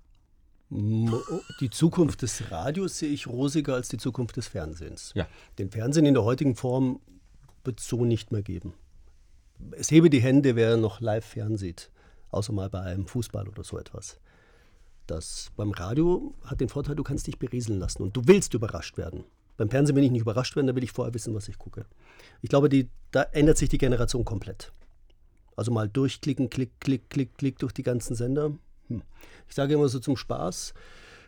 [0.69, 5.11] Die Zukunft des Radios sehe ich rosiger als die Zukunft des Fernsehens.
[5.15, 5.27] Ja.
[5.59, 6.99] Den Fernsehen in der heutigen Form
[7.63, 8.73] wird es so nicht mehr geben.
[9.71, 11.91] Es hebe die Hände, wer noch live fernsieht,
[12.31, 14.19] außer mal bei einem Fußball oder so etwas.
[15.07, 18.97] Das beim Radio hat den Vorteil, du kannst dich berieseln lassen und du willst überrascht
[18.97, 19.23] werden.
[19.57, 21.85] Beim Fernsehen will ich nicht überrascht werden, da will ich vorher wissen, was ich gucke.
[22.41, 24.73] Ich glaube, die, da ändert sich die Generation komplett.
[25.55, 28.51] Also mal durchklicken, klick, klick, klick, klick durch die ganzen Sender.
[28.88, 29.01] Hm.
[29.47, 30.73] Ich sage immer so zum Spaß,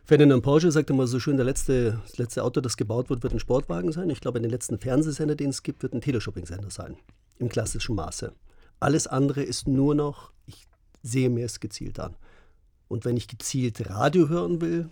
[0.07, 3.33] Ferdinand Porsche sagt immer so schön, der letzte, das letzte Auto, das gebaut wird, wird
[3.33, 4.09] ein Sportwagen sein.
[4.09, 6.95] Ich glaube, den letzten Fernsehsender, den es gibt, wird ein Teleshopping-Sender sein.
[7.39, 8.31] Im klassischen Maße.
[8.79, 10.65] Alles andere ist nur noch, ich
[11.03, 12.15] sehe mir es gezielt an.
[12.87, 14.89] Und wenn ich gezielt Radio hören will,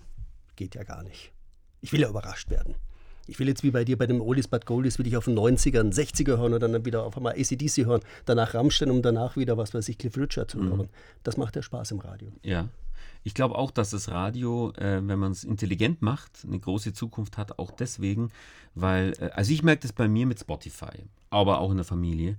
[0.57, 1.32] geht ja gar nicht.
[1.80, 2.76] Ich will ja überrascht werden.
[3.28, 5.38] Ich will jetzt wie bei dir bei dem Oldies But Goldies, will ich auf den
[5.38, 9.57] 90er, 60er hören und dann wieder auf einmal ACDC hören, danach Rammstein und danach wieder,
[9.57, 10.78] was weiß ich, Cliff Richard zu hören.
[10.78, 10.89] Mhm.
[11.23, 12.32] Das macht ja Spaß im Radio.
[12.43, 12.69] Ja.
[13.23, 17.38] Ich glaube auch, dass das Radio, äh, wenn man es intelligent macht, eine große Zukunft
[17.38, 18.30] hat, auch deswegen,
[18.76, 22.38] weil, äh, also ich merke das bei mir mit Spotify, aber auch in der Familie.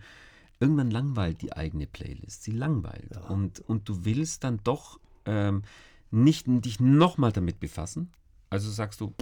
[0.60, 2.44] Irgendwann langweilt die eigene Playlist.
[2.44, 3.10] Sie langweilt.
[3.14, 3.22] Ja.
[3.22, 5.64] Und, und du willst dann doch ähm,
[6.10, 8.10] nicht dich nochmal damit befassen.
[8.48, 9.12] Also sagst du,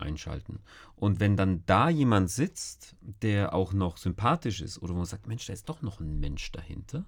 [0.00, 0.60] einschalten.
[0.96, 5.26] Und wenn dann da jemand sitzt, der auch noch sympathisch ist oder wo man sagt,
[5.26, 7.04] Mensch, da ist doch noch ein Mensch dahinter,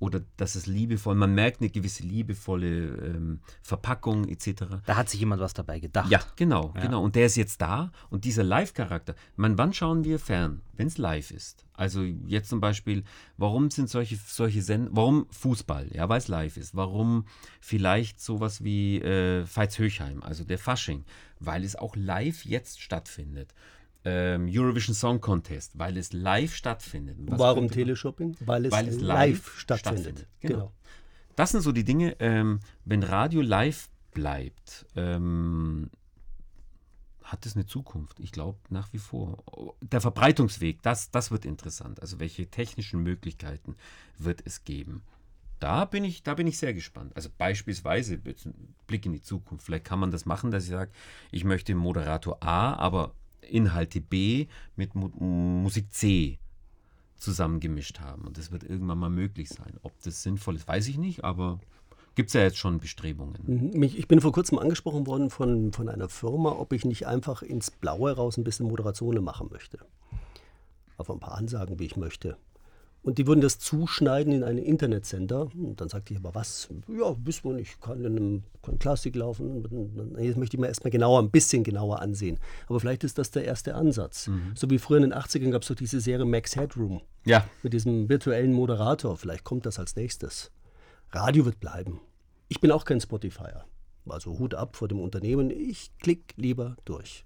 [0.00, 4.64] oder dass es liebevoll, man merkt eine gewisse liebevolle ähm, Verpackung etc.
[4.86, 6.10] Da hat sich jemand was dabei gedacht.
[6.10, 6.80] Ja, genau, ja.
[6.80, 7.04] genau.
[7.04, 9.14] Und der ist jetzt da und dieser Live-Charakter.
[9.36, 10.62] Man, wann schauen wir fern?
[10.72, 11.66] Wenn es live ist.
[11.74, 13.04] Also jetzt zum Beispiel,
[13.36, 16.74] warum sind solche, solche Sendungen, warum Fußball, ja, weil es live ist.
[16.74, 17.26] Warum
[17.60, 21.04] vielleicht sowas wie äh, Veits Höchheim, also der Fasching,
[21.38, 23.52] weil es auch live jetzt stattfindet
[24.04, 27.18] ähm, Eurovision Song Contest, weil es live stattfindet.
[27.22, 28.36] Was Warum Teleshopping?
[28.40, 30.02] Weil es, weil es live, live stattfindet.
[30.02, 30.28] stattfindet.
[30.40, 30.54] Genau.
[30.54, 30.72] genau.
[31.36, 35.90] Das sind so die Dinge, ähm, wenn Radio live bleibt, ähm,
[37.22, 38.18] hat es eine Zukunft.
[38.20, 39.42] Ich glaube nach wie vor.
[39.80, 42.02] Der Verbreitungsweg, das, das wird interessant.
[42.02, 43.76] Also welche technischen Möglichkeiten
[44.18, 45.02] wird es geben?
[45.60, 47.14] Da bin ich, da bin ich sehr gespannt.
[47.14, 49.64] Also beispielsweise Blick in die Zukunft.
[49.64, 50.90] Vielleicht kann man das machen, dass ich sage,
[51.30, 56.38] ich möchte Moderator A, aber Inhalte B mit Mu Musik C
[57.16, 58.22] zusammengemischt haben.
[58.22, 59.78] Und das wird irgendwann mal möglich sein.
[59.82, 61.60] Ob das sinnvoll ist, weiß ich nicht, aber
[62.14, 63.72] gibt es ja jetzt schon Bestrebungen.
[63.72, 63.82] Mhm.
[63.82, 67.70] Ich bin vor kurzem angesprochen worden von, von einer Firma, ob ich nicht einfach ins
[67.70, 69.78] Blaue raus ein bisschen Moderationen machen möchte.
[70.96, 72.36] Auf ein paar Ansagen, wie ich möchte.
[73.02, 75.48] Und die würden das zuschneiden in einen Internetsender.
[75.54, 76.68] Und dann sagte ich, aber was?
[76.88, 80.14] Ja, wissen wir nicht, kann in einem kann Klassik laufen.
[80.18, 82.38] Jetzt möchte ich mir erstmal genauer, ein bisschen genauer ansehen.
[82.66, 84.28] Aber vielleicht ist das der erste Ansatz.
[84.28, 84.52] Mhm.
[84.54, 87.00] So wie früher in den 80ern gab es doch diese Serie Max Headroom.
[87.24, 87.46] Ja.
[87.62, 89.16] Mit diesem virtuellen Moderator.
[89.16, 90.50] Vielleicht kommt das als nächstes.
[91.10, 92.00] Radio wird bleiben.
[92.48, 93.64] Ich bin auch kein Spotifyer.
[94.06, 95.50] Also Hut ab vor dem Unternehmen.
[95.50, 97.24] Ich klicke lieber durch.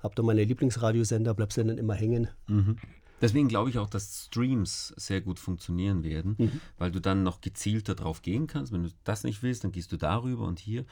[0.00, 2.28] Hab da meine Lieblingsradiosender, bleibst dann immer hängen.
[2.48, 2.76] Mhm.
[3.20, 6.60] Deswegen glaube ich auch, dass Streams sehr gut funktionieren werden, mhm.
[6.78, 8.72] weil du dann noch gezielter drauf gehen kannst.
[8.72, 10.84] Wenn du das nicht willst, dann gehst du darüber und hier.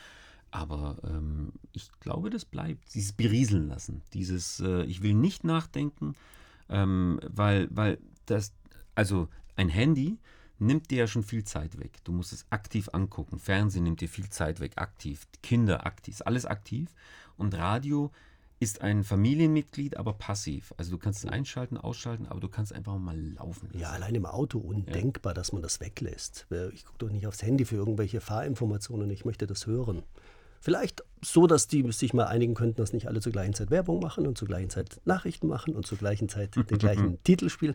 [0.51, 2.95] Aber ähm, ich glaube, das bleibt.
[2.95, 4.03] Dieses Berieseln lassen.
[4.13, 6.15] Dieses, äh, ich will nicht nachdenken,
[6.69, 8.53] ähm, weil, weil das,
[8.95, 10.19] also ein Handy
[10.59, 11.99] nimmt dir ja schon viel Zeit weg.
[12.05, 13.39] Du musst es aktiv angucken.
[13.39, 15.27] Fernsehen nimmt dir viel Zeit weg, aktiv.
[15.43, 16.89] Kinder aktiv, alles aktiv.
[17.37, 18.13] Und Radio
[18.61, 20.73] ist ein Familienmitglied, aber passiv.
[20.77, 23.81] Also du kannst es einschalten, ausschalten, aber du kannst einfach mal laufen lassen.
[23.81, 25.35] Ja, allein im Auto undenkbar, ja.
[25.35, 26.47] dass man das weglässt.
[26.73, 30.03] Ich gucke doch nicht aufs Handy für irgendwelche Fahrinformationen, ich möchte das hören.
[30.61, 34.01] Vielleicht so, dass die sich mal einigen könnten, dass nicht alle zur gleichen Zeit Werbung
[34.01, 37.75] machen und zur gleichen Zeit Nachrichten machen und zur gleichen Zeit den gleichen Titel spielen.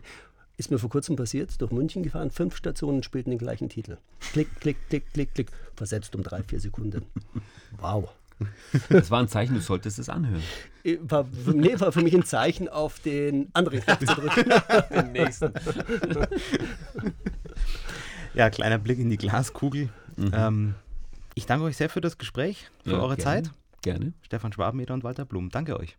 [0.56, 3.98] Ist mir vor kurzem passiert, durch München gefahren, fünf Stationen spielten den gleichen Titel.
[4.32, 7.04] Klick, klick, klick, klick, klick, versetzt um drei, vier Sekunden.
[7.78, 8.10] Wow.
[8.88, 10.42] Das war ein Zeichen, du solltest es anhören.
[10.84, 14.50] Äh, war, nee, war für mich ein Zeichen, auf den anderen Knopf zu drücken.
[14.94, 15.52] den nächsten.
[18.34, 19.88] Ja, kleiner Blick in die Glaskugel.
[20.16, 20.30] Mhm.
[20.32, 20.74] Ähm,
[21.34, 23.50] ich danke euch sehr für das Gespräch, für ja, eure gerne, Zeit.
[23.82, 24.12] Gerne.
[24.22, 25.50] Stefan Schwabeneder und Walter Blum.
[25.50, 25.96] Danke euch.